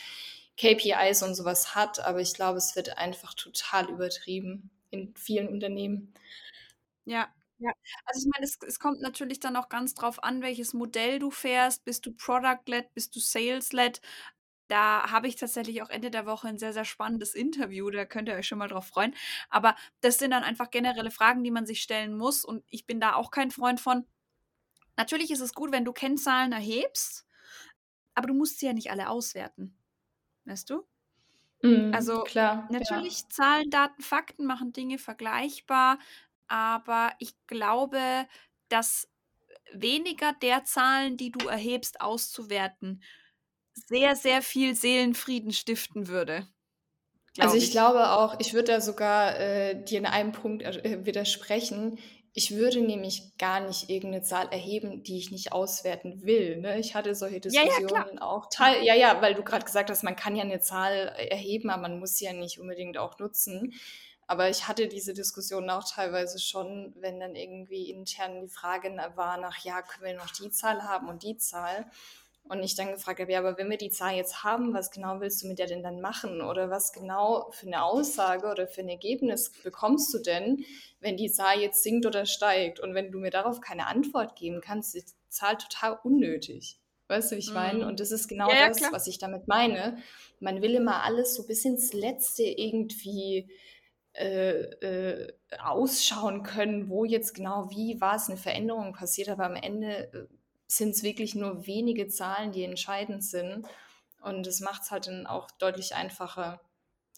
[0.58, 6.12] KPIs und sowas hat, aber ich glaube, es wird einfach total übertrieben in vielen Unternehmen.
[7.04, 7.72] Ja, ja.
[8.06, 11.30] Also ich meine, es, es kommt natürlich dann auch ganz drauf an, welches Modell du
[11.30, 11.84] fährst.
[11.84, 14.00] Bist du Product-led, bist du Sales-led?
[14.68, 17.90] Da habe ich tatsächlich auch Ende der Woche ein sehr, sehr spannendes Interview.
[17.90, 19.14] Da könnt ihr euch schon mal drauf freuen.
[19.50, 22.44] Aber das sind dann einfach generelle Fragen, die man sich stellen muss.
[22.44, 24.06] Und ich bin da auch kein Freund von.
[24.96, 27.26] Natürlich ist es gut, wenn du Kennzahlen erhebst,
[28.14, 29.76] aber du musst sie ja nicht alle auswerten.
[30.44, 30.86] Weißt du?
[31.64, 33.02] Mhm, Also klar, ja.
[33.02, 35.98] natürlich Zahlen, Daten, Fakten machen Dinge vergleichbar,
[36.48, 38.26] aber ich glaube,
[38.68, 39.08] dass
[39.72, 43.02] weniger der Zahlen, die du erhebst, auszuwerten,
[43.74, 46.48] sehr, sehr viel Seelenfrieden stiften würde.
[47.38, 47.72] Also ich ich.
[47.72, 51.98] glaube auch, ich würde da sogar äh, dir in einem Punkt äh, widersprechen.
[52.34, 56.56] Ich würde nämlich gar nicht irgendeine Zahl erheben, die ich nicht auswerten will.
[56.58, 56.78] Ne?
[56.78, 57.64] Ich hatte solche Ja, ja.
[57.64, 58.48] Diskussionen auch.
[58.48, 61.82] Teil, ja, ja, weil du gerade gesagt hast, man kann ja eine Zahl erheben, aber
[61.82, 63.74] man muss sie ja nicht unbedingt auch nutzen.
[64.26, 69.36] Aber ich hatte diese Diskussion auch teilweise schon, wenn dann irgendwie intern die Frage war
[69.36, 71.84] nach, ja, können wir noch die Zahl haben und die Zahl?
[72.44, 75.20] Und ich dann gefragt habe, ja, aber wenn wir die Zahl jetzt haben, was genau
[75.20, 76.42] willst du mit der denn dann machen?
[76.42, 80.64] Oder was genau für eine Aussage oder für ein Ergebnis bekommst du denn,
[81.00, 82.80] wenn die Zahl jetzt sinkt oder steigt?
[82.80, 86.78] Und wenn du mir darauf keine Antwort geben kannst, ist die Zahl total unnötig.
[87.08, 87.84] Weißt du, wie ich meine?
[87.84, 87.88] Mhm.
[87.88, 88.92] Und das ist genau Ja, das, klar.
[88.92, 89.98] was ich damit meine.
[90.40, 93.50] Man will immer alles so bis ins Letzte irgendwie
[94.14, 100.12] äh, äh, ausschauen können, wo jetzt genau wie was eine Veränderung passiert, aber am Ende
[100.12, 100.26] äh,
[100.76, 103.66] sind es wirklich nur wenige Zahlen, die entscheidend sind.
[104.22, 106.60] Und das macht es halt dann auch deutlich einfacher,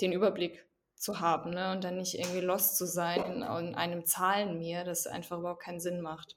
[0.01, 1.73] den Überblick zu haben ne?
[1.73, 5.81] und dann nicht irgendwie lost zu sein in, in einem Zahlenmeer, das einfach überhaupt keinen
[5.81, 6.37] Sinn macht.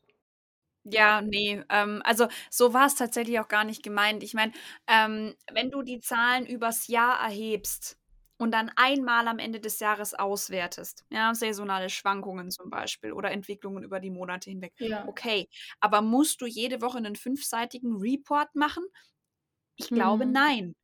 [0.83, 4.23] Ja, nee, ähm, also so war es tatsächlich auch gar nicht gemeint.
[4.23, 4.53] Ich meine,
[4.87, 7.97] ähm, wenn du die Zahlen übers Jahr erhebst
[8.37, 13.83] und dann einmal am Ende des Jahres auswertest, ja, saisonale Schwankungen zum Beispiel oder Entwicklungen
[13.83, 15.03] über die Monate hinweg, Ja.
[15.05, 15.47] okay,
[15.79, 18.85] aber musst du jede Woche einen fünfseitigen Report machen?
[19.77, 20.31] Ich glaube, Hm.
[20.31, 20.75] nein.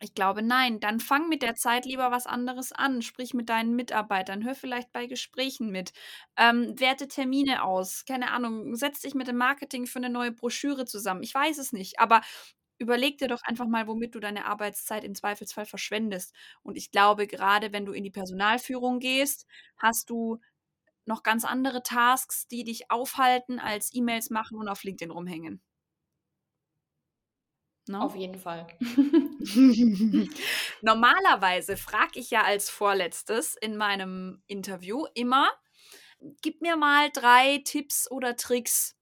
[0.00, 0.78] Ich glaube, nein.
[0.78, 3.02] Dann fang mit der Zeit lieber was anderes an.
[3.02, 4.44] Sprich mit deinen Mitarbeitern.
[4.44, 5.92] Hör vielleicht bei Gesprächen mit.
[6.36, 8.04] Ähm, werte Termine aus.
[8.04, 8.76] Keine Ahnung.
[8.76, 11.22] Setz dich mit dem Marketing für eine neue Broschüre zusammen.
[11.24, 11.98] Ich weiß es nicht.
[11.98, 12.20] Aber
[12.78, 16.34] überleg dir doch einfach mal, womit du deine Arbeitszeit im Zweifelsfall verschwendest.
[16.62, 20.40] Und ich glaube, gerade wenn du in die Personalführung gehst, hast du
[21.04, 25.60] noch ganz andere Tasks, die dich aufhalten, als E-Mails machen und auf LinkedIn rumhängen.
[27.88, 28.00] No?
[28.00, 28.66] Auf jeden Fall.
[30.82, 35.50] Normalerweise frage ich ja als vorletztes in meinem Interview immer,
[36.42, 38.97] gib mir mal drei Tipps oder Tricks.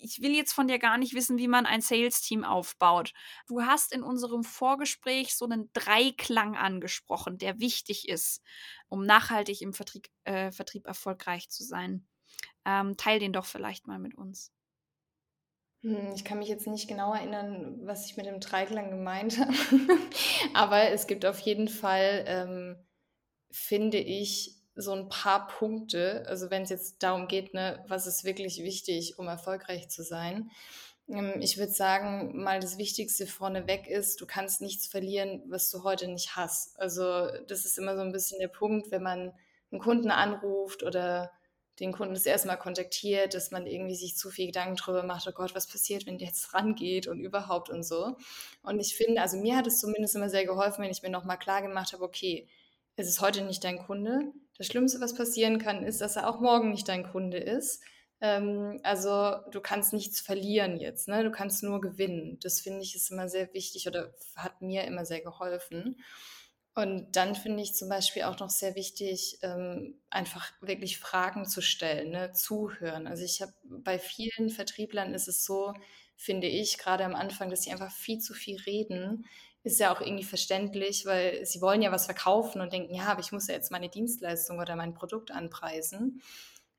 [0.00, 3.12] Ich will jetzt von dir gar nicht wissen, wie man ein Sales-Team aufbaut.
[3.48, 8.40] Du hast in unserem Vorgespräch so einen Dreiklang angesprochen, der wichtig ist,
[8.88, 12.06] um nachhaltig im Vertrieb, äh, Vertrieb erfolgreich zu sein.
[12.64, 14.52] Ähm, teil den doch vielleicht mal mit uns.
[15.82, 19.52] Hm, ich kann mich jetzt nicht genau erinnern, was ich mit dem Dreiklang gemeint habe.
[20.54, 22.86] Aber es gibt auf jeden Fall, ähm,
[23.50, 28.24] finde ich, so ein paar Punkte, also wenn es jetzt darum geht, ne, was ist
[28.24, 30.50] wirklich wichtig, um erfolgreich zu sein.
[31.08, 35.82] Ähm, ich würde sagen, mal das Wichtigste vorneweg ist, du kannst nichts verlieren, was du
[35.82, 36.78] heute nicht hast.
[36.78, 39.32] Also das ist immer so ein bisschen der Punkt, wenn man
[39.72, 41.32] einen Kunden anruft oder
[41.80, 45.26] den Kunden das erste Mal kontaktiert, dass man irgendwie sich zu viel Gedanken darüber macht,
[45.28, 48.16] oh Gott, was passiert, wenn der jetzt rangeht und überhaupt und so.
[48.62, 51.38] Und ich finde, also mir hat es zumindest immer sehr geholfen, wenn ich mir nochmal
[51.38, 52.48] klar gemacht habe, okay,
[52.96, 54.32] es ist heute nicht dein Kunde.
[54.58, 57.82] Das Schlimmste, was passieren kann, ist, dass er auch morgen nicht dein Kunde ist.
[58.20, 61.22] Ähm, also du kannst nichts verlieren jetzt, ne?
[61.24, 62.38] Du kannst nur gewinnen.
[62.42, 65.96] Das finde ich ist immer sehr wichtig oder hat mir immer sehr geholfen.
[66.74, 71.60] Und dann finde ich zum Beispiel auch noch sehr wichtig, ähm, einfach wirklich Fragen zu
[71.60, 72.32] stellen, ne?
[72.32, 73.08] zuhören.
[73.08, 75.74] Also ich habe bei vielen Vertrieblern ist es so,
[76.16, 79.26] finde ich, gerade am Anfang, dass sie einfach viel zu viel reden.
[79.68, 83.20] Ist ja auch irgendwie verständlich, weil sie wollen ja was verkaufen und denken, ja, aber
[83.20, 86.22] ich muss ja jetzt meine Dienstleistung oder mein Produkt anpreisen.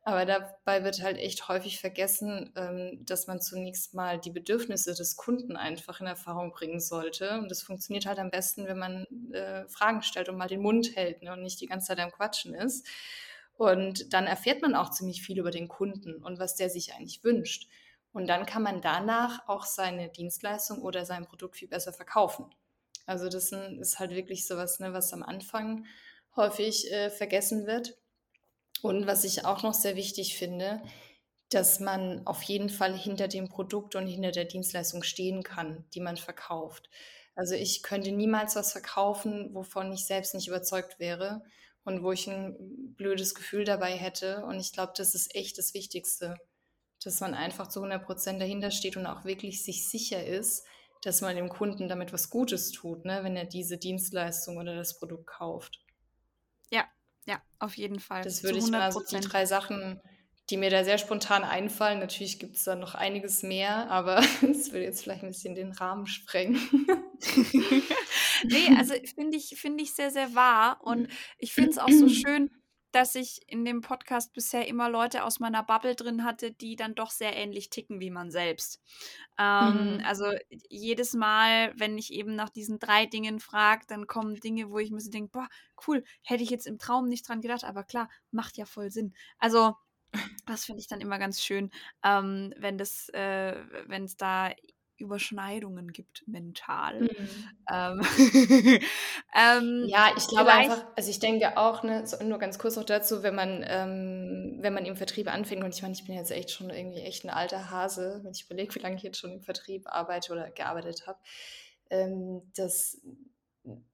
[0.02, 5.18] Aber dabei wird halt echt häufig vergessen, ähm, dass man zunächst mal die Bedürfnisse des
[5.18, 7.38] Kunden einfach in Erfahrung bringen sollte.
[7.38, 10.96] Und das funktioniert halt am besten, wenn man äh, Fragen stellt und mal den Mund
[10.96, 12.88] hält ne, und nicht die ganze Zeit am Quatschen ist.
[13.54, 17.24] Und dann erfährt man auch ziemlich viel über den Kunden und was der sich eigentlich
[17.24, 17.68] wünscht.
[18.12, 22.50] Und dann kann man danach auch seine Dienstleistung oder sein Produkt viel besser verkaufen.
[23.10, 25.88] Also das ist halt wirklich sowas, ne, was am Anfang
[26.36, 27.98] häufig äh, vergessen wird.
[28.84, 30.82] Und was ich auch noch sehr wichtig finde,
[31.50, 36.02] dass man auf jeden Fall hinter dem Produkt und hinter der Dienstleistung stehen kann, die
[36.02, 36.90] man verkauft.
[37.34, 41.42] Also ich könnte niemals was verkaufen, wovon ich selbst nicht überzeugt wäre
[41.84, 44.46] und wo ich ein blödes Gefühl dabei hätte.
[44.46, 46.38] Und ich glaube, das ist echt das Wichtigste,
[47.04, 50.64] dass man einfach zu 100 Prozent dahinter steht und auch wirklich sich sicher ist,
[51.02, 55.00] dass man dem Kunden damit was Gutes tut, ne, wenn er diese Dienstleistung oder das
[55.00, 55.80] Produkt kauft.
[56.70, 56.86] Ja,
[57.26, 58.24] ja, auf jeden Fall.
[58.24, 60.02] Das würde ich mal so die drei Sachen,
[60.50, 62.00] die mir da sehr spontan einfallen.
[62.00, 65.72] Natürlich gibt es da noch einiges mehr, aber es würde jetzt vielleicht ein bisschen den
[65.72, 66.60] Rahmen sprengen.
[68.44, 70.80] nee, also finde ich, find ich sehr, sehr wahr.
[70.84, 71.08] Und
[71.38, 72.50] ich finde es auch so schön,
[72.92, 76.96] dass ich in dem Podcast bisher immer Leute aus meiner Bubble drin hatte, die dann
[76.96, 78.82] doch sehr ähnlich ticken wie man selbst.
[79.38, 80.04] Ähm, mhm.
[80.06, 80.26] Also
[80.70, 84.92] jedes Mal, wenn ich eben nach diesen drei Dingen frage, dann kommen Dinge, wo ich
[84.92, 85.50] mir so denke, boah,
[85.88, 89.14] cool, hätte ich jetzt im Traum nicht dran gedacht, aber klar, macht ja voll Sinn.
[89.38, 89.76] Also
[90.46, 91.70] das finde ich dann immer ganz schön,
[92.04, 94.52] ähm, wenn das, äh, wenn es da
[95.00, 97.02] Überschneidungen gibt mental.
[97.02, 97.10] Mhm.
[97.72, 98.02] Ähm,
[99.36, 102.84] ähm, ja, ich glaube einfach, also ich denke auch, ne, so, nur ganz kurz noch
[102.84, 106.32] dazu, wenn man, ähm, wenn man im Vertrieb anfängt, und ich meine, ich bin jetzt
[106.32, 109.32] echt schon irgendwie echt ein alter Hase, wenn ich überlege, wie lange ich jetzt schon
[109.32, 111.20] im Vertrieb arbeite oder gearbeitet habe,
[111.90, 113.02] ähm, dass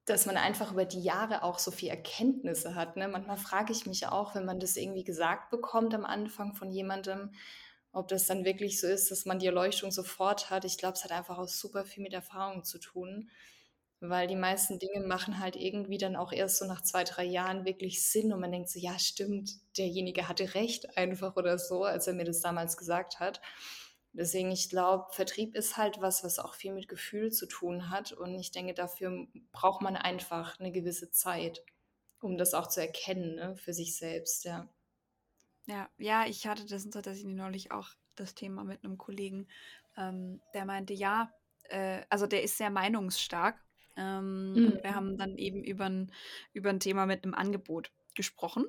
[0.05, 2.95] dass man einfach über die Jahre auch so viel Erkenntnisse hat.
[2.95, 3.07] Ne?
[3.07, 7.31] Manchmal frage ich mich auch, wenn man das irgendwie gesagt bekommt am Anfang von jemandem,
[7.95, 10.65] ob das dann wirklich so ist, dass man die Erleuchtung sofort hat.
[10.65, 13.29] Ich glaube, es hat einfach auch super viel mit Erfahrung zu tun,
[14.01, 17.63] weil die meisten Dinge machen halt irgendwie dann auch erst so nach zwei, drei Jahren
[17.63, 22.05] wirklich Sinn und man denkt so, ja, stimmt, derjenige hatte recht einfach oder so, als
[22.07, 23.39] er mir das damals gesagt hat.
[24.11, 28.11] Deswegen, ich glaube, Vertrieb ist halt was, was auch viel mit Gefühl zu tun hat.
[28.11, 31.63] Und ich denke, dafür braucht man einfach eine gewisse Zeit,
[32.21, 34.69] um das auch zu erkennen ne, für sich selbst, ja.
[35.67, 39.47] Ja, ja, ich hatte das tatsächlich neulich auch das Thema mit einem Kollegen,
[39.97, 41.31] ähm, der meinte, ja,
[41.69, 43.59] äh, also der ist sehr meinungsstark.
[43.97, 44.65] Ähm, mhm.
[44.65, 44.95] Und wir mhm.
[44.95, 46.11] haben dann eben über ein,
[46.53, 48.65] über ein Thema mit einem Angebot gesprochen,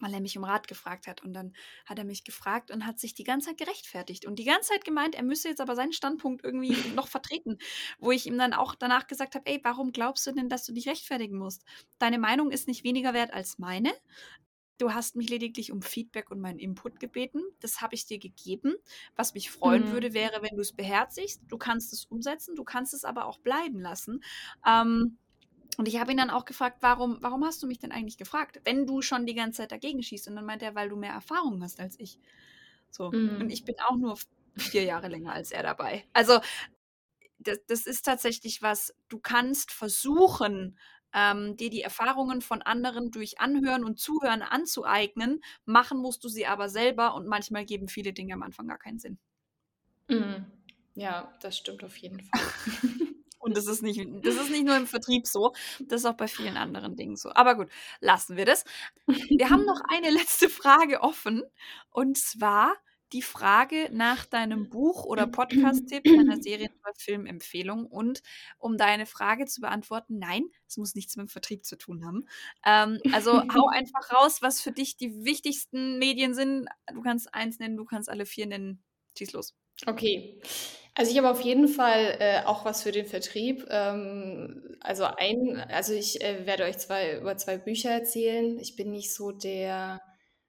[0.00, 1.22] weil er mich um Rat gefragt hat.
[1.22, 1.54] Und dann
[1.86, 4.84] hat er mich gefragt und hat sich die ganze Zeit gerechtfertigt und die ganze Zeit
[4.84, 7.58] gemeint, er müsse jetzt aber seinen Standpunkt irgendwie noch vertreten,
[7.98, 10.72] wo ich ihm dann auch danach gesagt habe, ey, warum glaubst du denn, dass du
[10.72, 11.64] dich rechtfertigen musst?
[11.98, 13.92] Deine Meinung ist nicht weniger wert als meine.
[14.78, 17.42] Du hast mich lediglich um Feedback und meinen Input gebeten.
[17.60, 18.74] Das habe ich dir gegeben.
[19.14, 19.92] Was mich freuen mhm.
[19.92, 21.42] würde, wäre, wenn du es beherzigst.
[21.48, 24.22] Du kannst es umsetzen, du kannst es aber auch bleiben lassen.
[24.66, 25.18] Ähm,
[25.76, 28.60] und ich habe ihn dann auch gefragt, warum, warum hast du mich denn eigentlich gefragt,
[28.64, 30.28] wenn du schon die ganze Zeit dagegen schießt?
[30.28, 32.18] Und dann meint er, weil du mehr Erfahrung hast als ich.
[32.90, 33.10] So.
[33.10, 33.42] Mhm.
[33.42, 34.16] Und ich bin auch nur
[34.56, 36.04] vier Jahre länger als er dabei.
[36.12, 36.40] Also,
[37.38, 40.78] das, das ist tatsächlich was, du kannst versuchen,
[41.14, 45.40] ähm, dir die Erfahrungen von anderen durch Anhören und Zuhören anzueignen.
[45.64, 48.98] Machen musst du sie aber selber und manchmal geben viele Dinge am Anfang gar keinen
[48.98, 49.18] Sinn.
[50.08, 50.44] Mhm.
[50.94, 52.40] Ja, das stimmt auf jeden Fall.
[53.44, 56.28] Und das ist, nicht, das ist nicht nur im Vertrieb so, das ist auch bei
[56.28, 57.30] vielen anderen Dingen so.
[57.34, 57.68] Aber gut,
[58.00, 58.64] lassen wir das.
[59.06, 61.42] Wir haben noch eine letzte Frage offen.
[61.90, 62.74] Und zwar,
[63.12, 67.86] die Frage nach deinem Buch oder Podcast-Tipp, deiner Serien- oder Filmempfehlung.
[67.86, 68.22] Und
[68.58, 72.26] um deine Frage zu beantworten, nein, es muss nichts mit dem Vertrieb zu tun haben.
[72.64, 76.68] Ähm, also hau einfach raus, was für dich die wichtigsten Medien sind.
[76.92, 78.82] Du kannst eins nennen, du kannst alle vier nennen.
[79.16, 79.54] Schieß los.
[79.86, 80.40] Okay.
[80.96, 83.66] Also ich habe auf jeden Fall äh, auch was für den Vertrieb.
[83.68, 88.58] Ähm, also ein, also ich äh, werde euch zwei über zwei Bücher erzählen.
[88.60, 90.00] Ich bin nicht so der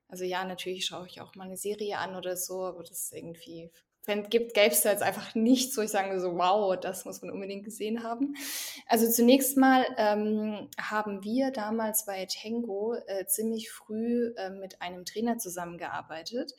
[0.08, 3.14] also ja, natürlich schaue ich auch mal eine Serie an oder so, aber das ist
[3.14, 3.72] irgendwie,
[4.06, 7.22] wenn gibt, gäbe es da jetzt einfach nichts, wo ich sage so, wow, das muss
[7.22, 8.36] man unbedingt gesehen haben.
[8.88, 15.06] Also zunächst mal ähm, haben wir damals bei Tango äh, ziemlich früh äh, mit einem
[15.06, 16.54] Trainer zusammengearbeitet.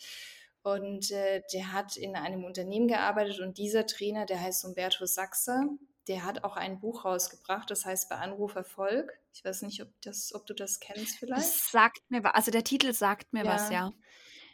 [0.62, 5.60] Und äh, der hat in einem Unternehmen gearbeitet und dieser Trainer, der heißt Umberto Sachse,
[6.08, 9.12] der hat auch ein Buch rausgebracht, das heißt Bei Anruf Erfolg.
[9.32, 11.42] Ich weiß nicht, ob, das, ob du das kennst vielleicht.
[11.42, 13.54] Das sagt mir was, also der Titel sagt mir ja.
[13.54, 13.92] was, ja.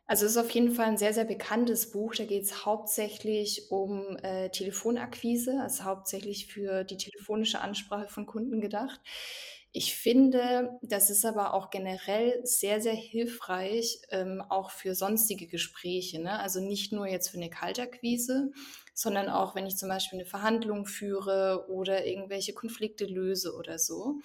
[0.07, 2.15] Also es ist auf jeden Fall ein sehr, sehr bekanntes Buch.
[2.15, 8.61] Da geht es hauptsächlich um äh, Telefonakquise, also hauptsächlich für die telefonische Ansprache von Kunden
[8.61, 9.01] gedacht.
[9.75, 16.21] Ich finde, das ist aber auch generell sehr, sehr hilfreich, ähm, auch für sonstige Gespräche.
[16.21, 16.39] Ne?
[16.39, 18.53] Also nicht nur jetzt für eine Kaltakquise,
[18.93, 24.21] sondern auch, wenn ich zum Beispiel eine Verhandlung führe oder irgendwelche Konflikte löse oder so.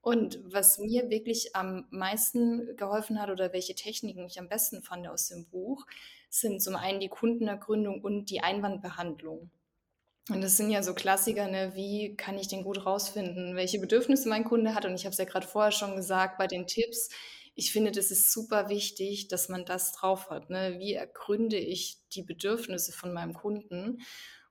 [0.00, 5.08] Und was mir wirklich am meisten geholfen hat oder welche Techniken ich am besten fand
[5.08, 5.86] aus dem Buch,
[6.30, 9.50] sind zum einen die Kundenergründung und die Einwandbehandlung.
[10.30, 11.72] Und das sind ja so Klassiker, ne?
[11.74, 14.86] wie kann ich den gut rausfinden, welche Bedürfnisse mein Kunde hat.
[14.86, 17.10] Und ich habe es ja gerade vorher schon gesagt bei den Tipps.
[17.54, 20.48] Ich finde, das ist super wichtig, dass man das drauf hat.
[20.48, 20.76] Ne?
[20.78, 24.00] Wie ergründe ich die Bedürfnisse von meinem Kunden?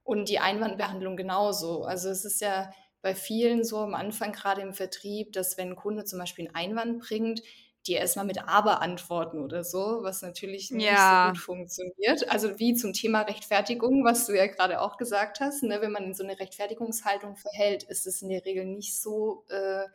[0.03, 1.85] Und die Einwandbehandlung genauso.
[1.85, 2.69] Also es ist ja
[3.01, 6.55] bei vielen so am Anfang gerade im Vertrieb, dass wenn ein Kunde zum Beispiel einen
[6.55, 7.41] Einwand bringt,
[7.87, 11.25] die erstmal mit Aber antworten oder so, was natürlich nicht ja.
[11.25, 12.29] so gut funktioniert.
[12.29, 15.81] Also wie zum Thema Rechtfertigung, was du ja gerade auch gesagt hast, ne?
[15.81, 19.85] wenn man in so eine Rechtfertigungshaltung verhält, ist es in der Regel nicht so äh,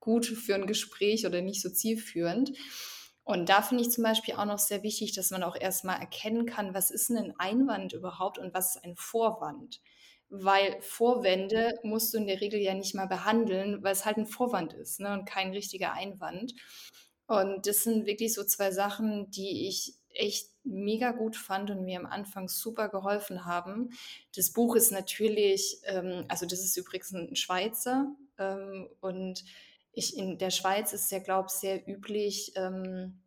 [0.00, 2.52] gut für ein Gespräch oder nicht so zielführend.
[3.22, 6.46] Und da finde ich zum Beispiel auch noch sehr wichtig, dass man auch erstmal erkennen
[6.46, 9.80] kann, was ist denn ein Einwand überhaupt und was ist ein Vorwand
[10.30, 14.26] weil Vorwände musst du in der Regel ja nicht mal behandeln, weil es halt ein
[14.26, 16.52] Vorwand ist ne, und kein richtiger Einwand.
[17.28, 22.00] Und das sind wirklich so zwei Sachen, die ich echt mega gut fand und mir
[22.00, 23.90] am Anfang super geholfen haben.
[24.34, 29.44] Das Buch ist natürlich, ähm, also das ist übrigens ein Schweizer ähm, und
[29.92, 33.20] ich in der Schweiz ist ja, glaube ich, sehr üblich, ähm,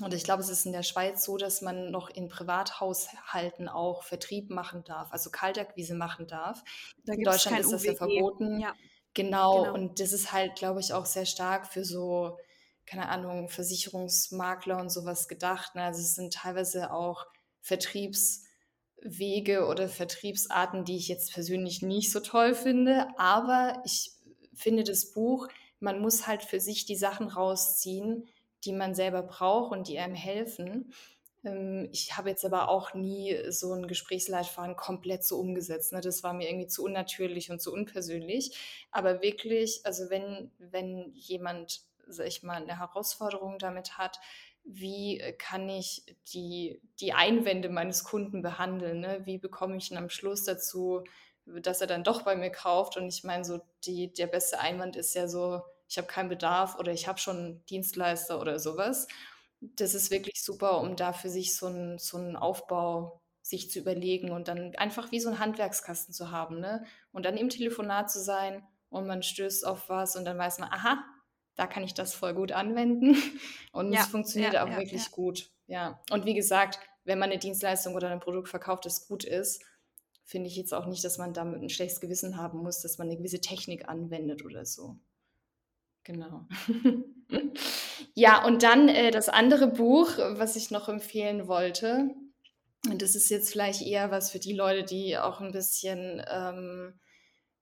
[0.00, 4.04] und ich glaube, es ist in der Schweiz so, dass man noch in Privathaushalten auch
[4.04, 6.62] Vertrieb machen darf, also Kaltakquise machen darf.
[7.04, 8.60] Da in Deutschland ist das ja verboten.
[8.60, 8.74] Ja.
[9.14, 9.64] Genau.
[9.64, 9.74] genau.
[9.74, 12.38] Und das ist halt, glaube ich, auch sehr stark für so
[12.88, 15.74] keine Ahnung, Versicherungsmakler und sowas gedacht.
[15.74, 15.84] Ne?
[15.84, 17.26] Also es sind teilweise auch
[17.60, 23.08] Vertriebswege oder Vertriebsarten, die ich jetzt persönlich nicht so toll finde.
[23.18, 24.12] Aber ich
[24.54, 25.48] finde das Buch,
[25.80, 28.28] man muss halt für sich die Sachen rausziehen,
[28.64, 30.92] die man selber braucht und die einem helfen.
[31.44, 35.92] Ähm, ich habe jetzt aber auch nie so ein Gesprächsleitfaden komplett so umgesetzt.
[35.92, 36.00] Ne?
[36.00, 38.58] Das war mir irgendwie zu unnatürlich und zu unpersönlich.
[38.90, 44.18] Aber wirklich, also wenn, wenn jemand sag ich mal, eine Herausforderung damit hat,
[44.64, 49.00] wie kann ich die, die Einwände meines Kunden behandeln?
[49.00, 49.22] Ne?
[49.24, 51.04] Wie bekomme ich ihn am Schluss dazu,
[51.46, 52.96] dass er dann doch bei mir kauft?
[52.96, 56.78] Und ich meine, so die, der beste Einwand ist ja so, ich habe keinen Bedarf
[56.78, 59.08] oder ich habe schon Dienstleister oder sowas.
[59.60, 64.30] Das ist wirklich super, um da für sich so einen, so Aufbau sich zu überlegen
[64.30, 66.60] und dann einfach wie so einen Handwerkskasten zu haben.
[66.60, 66.84] Ne?
[67.12, 70.70] Und dann im Telefonat zu sein und man stößt auf was und dann weiß man,
[70.70, 71.02] aha,
[71.58, 73.16] da kann ich das voll gut anwenden.
[73.72, 75.50] Und ja, es funktioniert ja, auch ja, wirklich gut.
[75.66, 76.00] Ja.
[76.10, 79.62] Und wie gesagt, wenn man eine Dienstleistung oder ein Produkt verkauft, das gut ist,
[80.24, 83.08] finde ich jetzt auch nicht, dass man damit ein schlechtes Gewissen haben muss, dass man
[83.08, 84.98] eine gewisse Technik anwendet oder so.
[86.04, 86.46] Genau.
[88.14, 92.14] ja, und dann äh, das andere Buch, was ich noch empfehlen wollte.
[92.88, 97.00] Und das ist jetzt vielleicht eher was für die Leute, die auch ein bisschen ähm,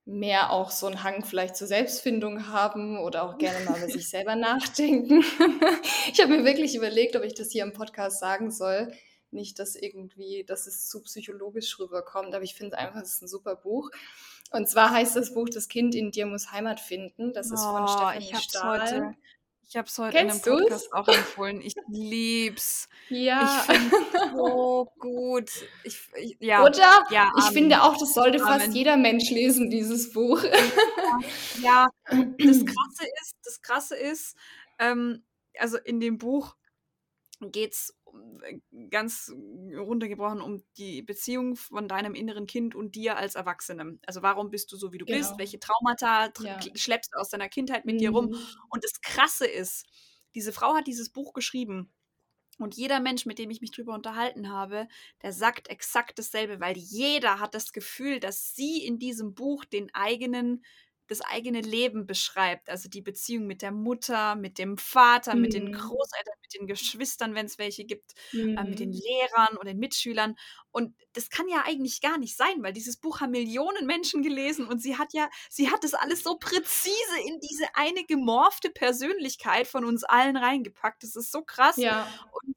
[0.07, 4.09] mehr auch so einen Hang vielleicht zur Selbstfindung haben oder auch gerne mal über sich
[4.09, 5.21] selber nachdenken.
[6.11, 8.91] ich habe mir wirklich überlegt, ob ich das hier im Podcast sagen soll.
[9.31, 13.27] Nicht, dass irgendwie, dass es zu psychologisch rüberkommt, aber ich finde einfach, es ist ein
[13.27, 13.91] super Buch.
[14.51, 17.33] Und zwar heißt das Buch Das Kind in dir muss Heimat finden.
[17.33, 18.81] Das ist von oh, Stefanie Stahl.
[18.81, 19.15] Heute,
[19.69, 20.93] ich habe es heute Kennst in einem Podcast du's?
[20.93, 21.61] auch empfohlen.
[21.61, 22.87] Ich lieb's.
[23.09, 23.65] Ja.
[23.67, 23.95] Ich finde
[24.35, 25.49] so gut.
[25.83, 26.63] Ich, ich, ja.
[26.63, 27.05] Oder?
[27.09, 28.59] Ja, ich finde auch, das sollte Amen.
[28.61, 30.41] fast jeder Mensch lesen, dieses Buch.
[31.61, 32.17] Ja, das
[32.65, 34.35] Krasse ist, das Krasse ist,
[34.79, 35.23] ähm,
[35.57, 36.55] also in dem Buch
[37.41, 37.96] geht es
[38.89, 39.31] ganz
[39.75, 43.99] runtergebrochen um die Beziehung von deinem inneren Kind und dir als Erwachsenem.
[44.05, 45.17] Also warum bist du so, wie du genau.
[45.17, 45.37] bist?
[45.37, 46.59] Welche Traumata ja.
[46.75, 47.99] schleppst du aus deiner Kindheit mit mhm.
[47.99, 48.25] dir rum?
[48.27, 48.39] Mhm.
[48.69, 49.85] Und das Krasse ist,
[50.35, 51.91] diese Frau hat dieses Buch geschrieben.
[52.59, 54.87] Und jeder Mensch, mit dem ich mich drüber unterhalten habe,
[55.21, 59.93] der sagt exakt dasselbe, weil jeder hat das Gefühl, dass sie in diesem Buch den
[59.93, 60.63] eigenen
[61.07, 65.41] das eigene Leben beschreibt, also die Beziehung mit der Mutter, mit dem Vater, mhm.
[65.41, 65.73] mit den mhm.
[65.73, 68.57] Großeltern, mit den Geschwistern, wenn es welche gibt, mhm.
[68.57, 68.99] äh, mit den mhm.
[69.05, 70.35] Lehrern oder den Mitschülern.
[70.71, 74.67] Und das kann ja eigentlich gar nicht sein, weil dieses Buch haben Millionen Menschen gelesen
[74.67, 79.67] und sie hat ja, sie hat das alles so präzise in diese eine gemorfte Persönlichkeit
[79.67, 81.03] von uns allen reingepackt.
[81.03, 81.77] Das ist so krass.
[81.77, 82.07] Ja.
[82.31, 82.56] Und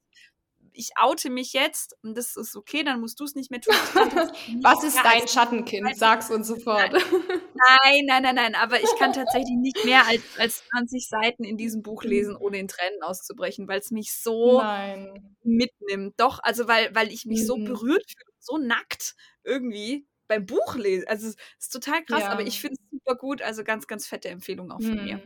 [0.81, 3.75] ich oute mich jetzt und das ist okay, dann musst du es nicht mehr tun.
[4.63, 5.97] Was ist dein Schattenkind?
[5.97, 6.93] Sag's uns sofort.
[6.93, 11.59] Nein, nein, nein, nein, aber ich kann tatsächlich nicht mehr als, als 20 Seiten in
[11.59, 15.37] diesem Buch lesen, ohne in Tränen auszubrechen, weil es mich so nein.
[15.43, 16.15] mitnimmt.
[16.19, 17.47] Doch, also weil, weil ich mich mhm.
[17.47, 19.15] so berührt fühle, so nackt
[19.45, 21.07] irgendwie beim Buch lesen.
[21.09, 22.31] Also es ist total krass, ja.
[22.31, 23.43] aber ich finde es super gut.
[23.43, 25.05] Also ganz, ganz fette Empfehlung auch von mhm.
[25.05, 25.23] mir.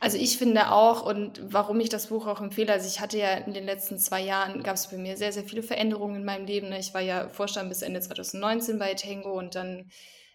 [0.00, 3.34] Also ich finde auch, und warum ich das Buch auch empfehle, also ich hatte ja
[3.34, 6.46] in den letzten zwei Jahren, gab es bei mir sehr, sehr viele Veränderungen in meinem
[6.46, 6.68] Leben.
[6.70, 6.78] Ne?
[6.78, 9.90] Ich war ja Vorstand bis Ende 2019 bei Tango und dann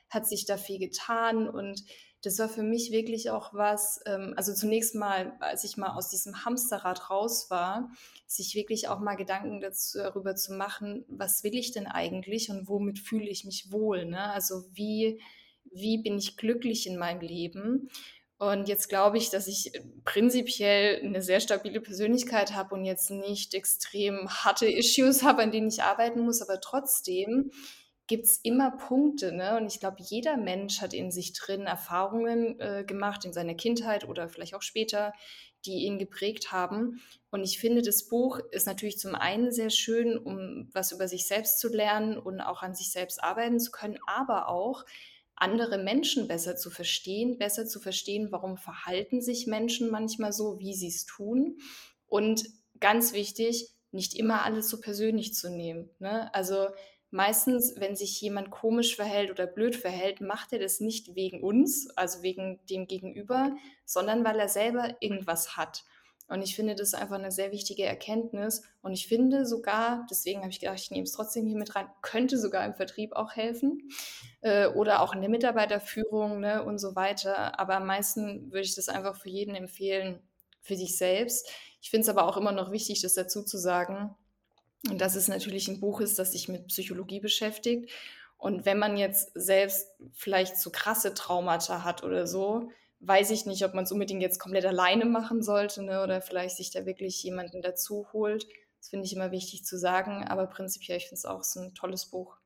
[0.09, 1.83] hat sich da viel getan und
[2.23, 6.09] das war für mich wirklich auch was, ähm, also zunächst mal, als ich mal aus
[6.09, 7.91] diesem Hamsterrad raus war,
[8.25, 12.67] sich wirklich auch mal Gedanken dazu, darüber zu machen, was will ich denn eigentlich und
[12.67, 14.31] womit fühle ich mich wohl, ne?
[14.31, 15.21] Also wie,
[15.71, 17.89] wie bin ich glücklich in meinem Leben?
[18.39, 19.71] Und jetzt glaube ich, dass ich
[20.05, 25.69] prinzipiell eine sehr stabile Persönlichkeit habe und jetzt nicht extrem harte Issues habe, an denen
[25.69, 27.51] ich arbeiten muss, aber trotzdem
[28.05, 29.33] gibt es immer Punkte.
[29.33, 29.57] Ne?
[29.57, 34.07] Und ich glaube, jeder Mensch hat in sich drin Erfahrungen äh, gemacht in seiner Kindheit
[34.07, 35.13] oder vielleicht auch später,
[35.65, 37.01] die ihn geprägt haben.
[37.31, 41.27] Und ich finde, das Buch ist natürlich zum einen sehr schön, um was über sich
[41.27, 44.85] selbst zu lernen und auch an sich selbst arbeiten zu können, aber auch
[45.37, 50.73] andere Menschen besser zu verstehen, besser zu verstehen, warum verhalten sich Menschen manchmal so, wie
[50.73, 51.59] sie es tun.
[52.07, 52.45] Und
[52.79, 55.89] ganz wichtig, nicht immer alles so persönlich zu nehmen.
[55.99, 56.33] Ne?
[56.33, 56.67] Also
[57.11, 61.89] meistens, wenn sich jemand komisch verhält oder blöd verhält, macht er das nicht wegen uns,
[61.95, 65.85] also wegen dem Gegenüber, sondern weil er selber irgendwas hat.
[66.27, 68.63] Und ich finde, das ist einfach eine sehr wichtige Erkenntnis.
[68.81, 71.87] Und ich finde sogar, deswegen habe ich gedacht, ich nehme es trotzdem hier mit rein,
[72.01, 73.89] könnte sogar im Vertrieb auch helfen
[74.41, 77.59] äh, oder auch in der Mitarbeiterführung ne, und so weiter.
[77.59, 80.19] Aber am meisten würde ich das einfach für jeden empfehlen,
[80.61, 81.49] für sich selbst.
[81.81, 84.13] Ich finde es aber auch immer noch wichtig, das dazu zu sagen,
[84.83, 87.89] dass es natürlich ein Buch ist, das sich mit Psychologie beschäftigt.
[88.37, 92.69] Und wenn man jetzt selbst vielleicht zu krasse Traumata hat oder so,
[92.99, 96.03] weiß ich nicht, ob man es unbedingt jetzt komplett alleine machen sollte ne?
[96.03, 98.47] oder vielleicht sich da wirklich jemanden dazu holt.
[98.79, 101.75] Das finde ich immer wichtig zu sagen, aber prinzipiell, ich finde es auch so ein
[101.75, 102.37] tolles Buch.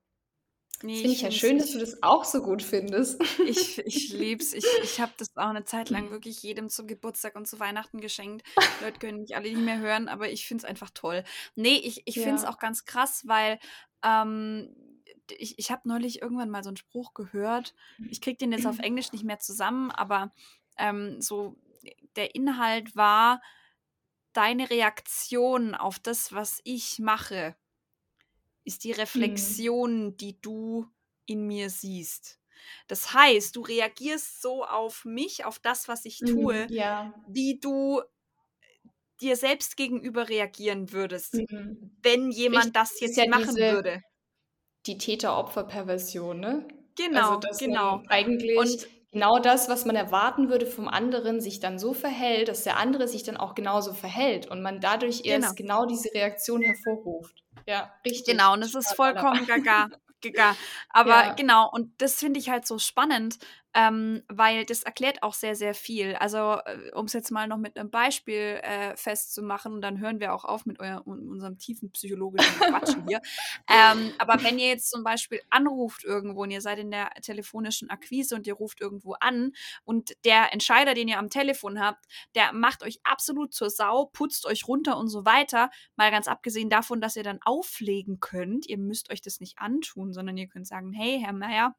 [0.84, 3.22] Nee, finde ich ja schön, dass du das auch so gut findest.
[3.46, 4.54] Ich, ich liebe es.
[4.54, 8.02] Ich, ich habe das auch eine Zeit lang wirklich jedem zum Geburtstag und zu Weihnachten
[8.02, 8.46] geschenkt.
[8.58, 11.24] Die Leute können nicht alle nicht mehr hören, aber ich finde es einfach toll.
[11.56, 13.60] Nee, ich, ich finde es auch ganz krass, weil
[14.04, 14.76] ähm,
[15.38, 17.74] ich, ich habe neulich irgendwann mal so einen Spruch gehört.
[18.10, 20.34] Ich kriege den jetzt auf Englisch nicht mehr zusammen, aber
[20.78, 21.56] ähm, so
[22.16, 23.42] der Inhalt war,
[24.34, 27.56] deine Reaktion auf das, was ich mache,
[28.64, 29.00] ist die mhm.
[29.00, 30.18] Reflexion, mhm.
[30.18, 30.88] die du
[31.26, 32.40] in mir siehst.
[32.88, 37.14] Das heißt, du reagierst so auf mich, auf das, was ich tue, mhm, ja.
[37.28, 38.02] wie du
[39.20, 41.98] dir selbst gegenüber reagieren würdest, mhm.
[42.02, 44.04] wenn jemand Richtig, das jetzt ja machen diese, würde
[44.86, 46.68] die Täter-Opfer-Perversion, ne?
[46.96, 48.02] Genau, also, genau.
[48.08, 52.64] Eigentlich und genau das, was man erwarten würde vom anderen, sich dann so verhält, dass
[52.64, 56.62] der andere sich dann auch genauso verhält und man dadurch erst genau, genau diese Reaktion
[56.62, 57.44] hervorruft.
[57.68, 58.26] Ja, richtig.
[58.26, 59.88] Genau, und es ist vollkommen gaga.
[60.22, 60.56] gaga.
[60.90, 61.34] Aber ja.
[61.34, 63.38] genau, und das finde ich halt so spannend,
[63.74, 66.16] ähm, weil das erklärt auch sehr, sehr viel.
[66.16, 70.20] Also, äh, um es jetzt mal noch mit einem Beispiel äh, festzumachen, und dann hören
[70.20, 73.22] wir auch auf mit euer, unserem tiefen psychologischen Quatschen hier.
[73.70, 77.90] Ähm, aber wenn ihr jetzt zum Beispiel anruft irgendwo und ihr seid in der telefonischen
[77.90, 79.54] Akquise und ihr ruft irgendwo an
[79.84, 82.06] und der Entscheider, den ihr am Telefon habt,
[82.36, 86.70] der macht euch absolut zur Sau, putzt euch runter und so weiter, mal ganz abgesehen
[86.70, 88.68] davon, dass ihr dann auflegen könnt.
[88.68, 91.76] Ihr müsst euch das nicht antun, sondern ihr könnt sagen, hey, Herr Meier,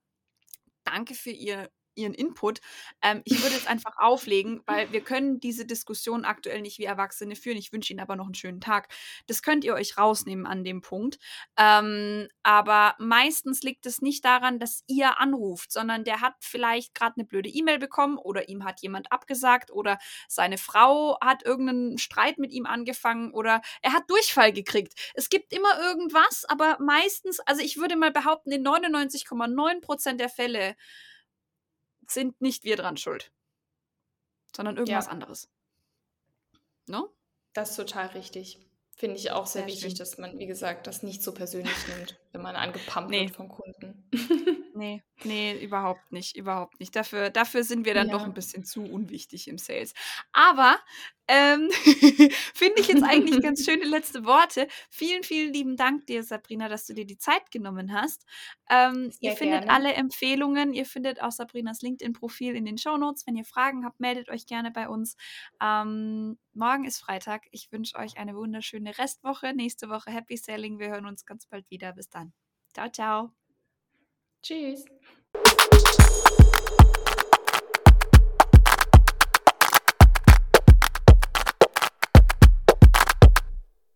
[0.84, 2.60] danke für Ihr ihren Input.
[3.02, 7.36] Ähm, ich würde jetzt einfach auflegen, weil wir können diese Diskussion aktuell nicht wie Erwachsene
[7.36, 7.56] führen.
[7.56, 8.88] Ich wünsche Ihnen aber noch einen schönen Tag.
[9.26, 11.18] Das könnt ihr euch rausnehmen an dem Punkt.
[11.56, 17.16] Ähm, aber meistens liegt es nicht daran, dass ihr anruft, sondern der hat vielleicht gerade
[17.16, 22.38] eine blöde E-Mail bekommen oder ihm hat jemand abgesagt oder seine Frau hat irgendeinen Streit
[22.38, 24.94] mit ihm angefangen oder er hat Durchfall gekriegt.
[25.14, 30.28] Es gibt immer irgendwas, aber meistens, also ich würde mal behaupten, in 99,9 Prozent der
[30.28, 30.76] Fälle
[32.06, 33.32] sind nicht wir dran schuld,
[34.54, 35.10] sondern irgendwas ja.
[35.12, 35.48] anderes.
[36.86, 37.12] No?
[37.52, 38.58] Das ist total richtig.
[38.94, 39.98] Finde ich auch sehr, sehr wichtig, schön.
[39.98, 43.22] dass man, wie gesagt, das nicht so persönlich nimmt, wenn man angepumpt nee.
[43.22, 44.08] wird vom Kunden.
[44.74, 46.96] Nee, nee, überhaupt nicht, überhaupt nicht.
[46.96, 48.14] Dafür, dafür sind wir dann ja.
[48.14, 49.92] doch ein bisschen zu unwichtig im Sales.
[50.32, 50.78] Aber
[51.28, 51.70] ähm,
[52.54, 54.68] finde ich jetzt eigentlich ganz schöne letzte Worte.
[54.88, 58.24] Vielen, vielen lieben Dank dir, Sabrina, dass du dir die Zeit genommen hast.
[58.70, 59.72] Ähm, ihr findet gerne.
[59.72, 63.26] alle Empfehlungen, ihr findet auch Sabrinas LinkedIn-Profil in den Show Notes.
[63.26, 65.16] Wenn ihr Fragen habt, meldet euch gerne bei uns.
[65.62, 67.42] Ähm, morgen ist Freitag.
[67.50, 69.54] Ich wünsche euch eine wunderschöne Restwoche.
[69.54, 70.78] Nächste Woche Happy Selling.
[70.78, 71.92] Wir hören uns ganz bald wieder.
[71.92, 72.32] Bis dann.
[72.72, 73.41] Ciao, ciao.
[74.42, 74.84] Tschüss.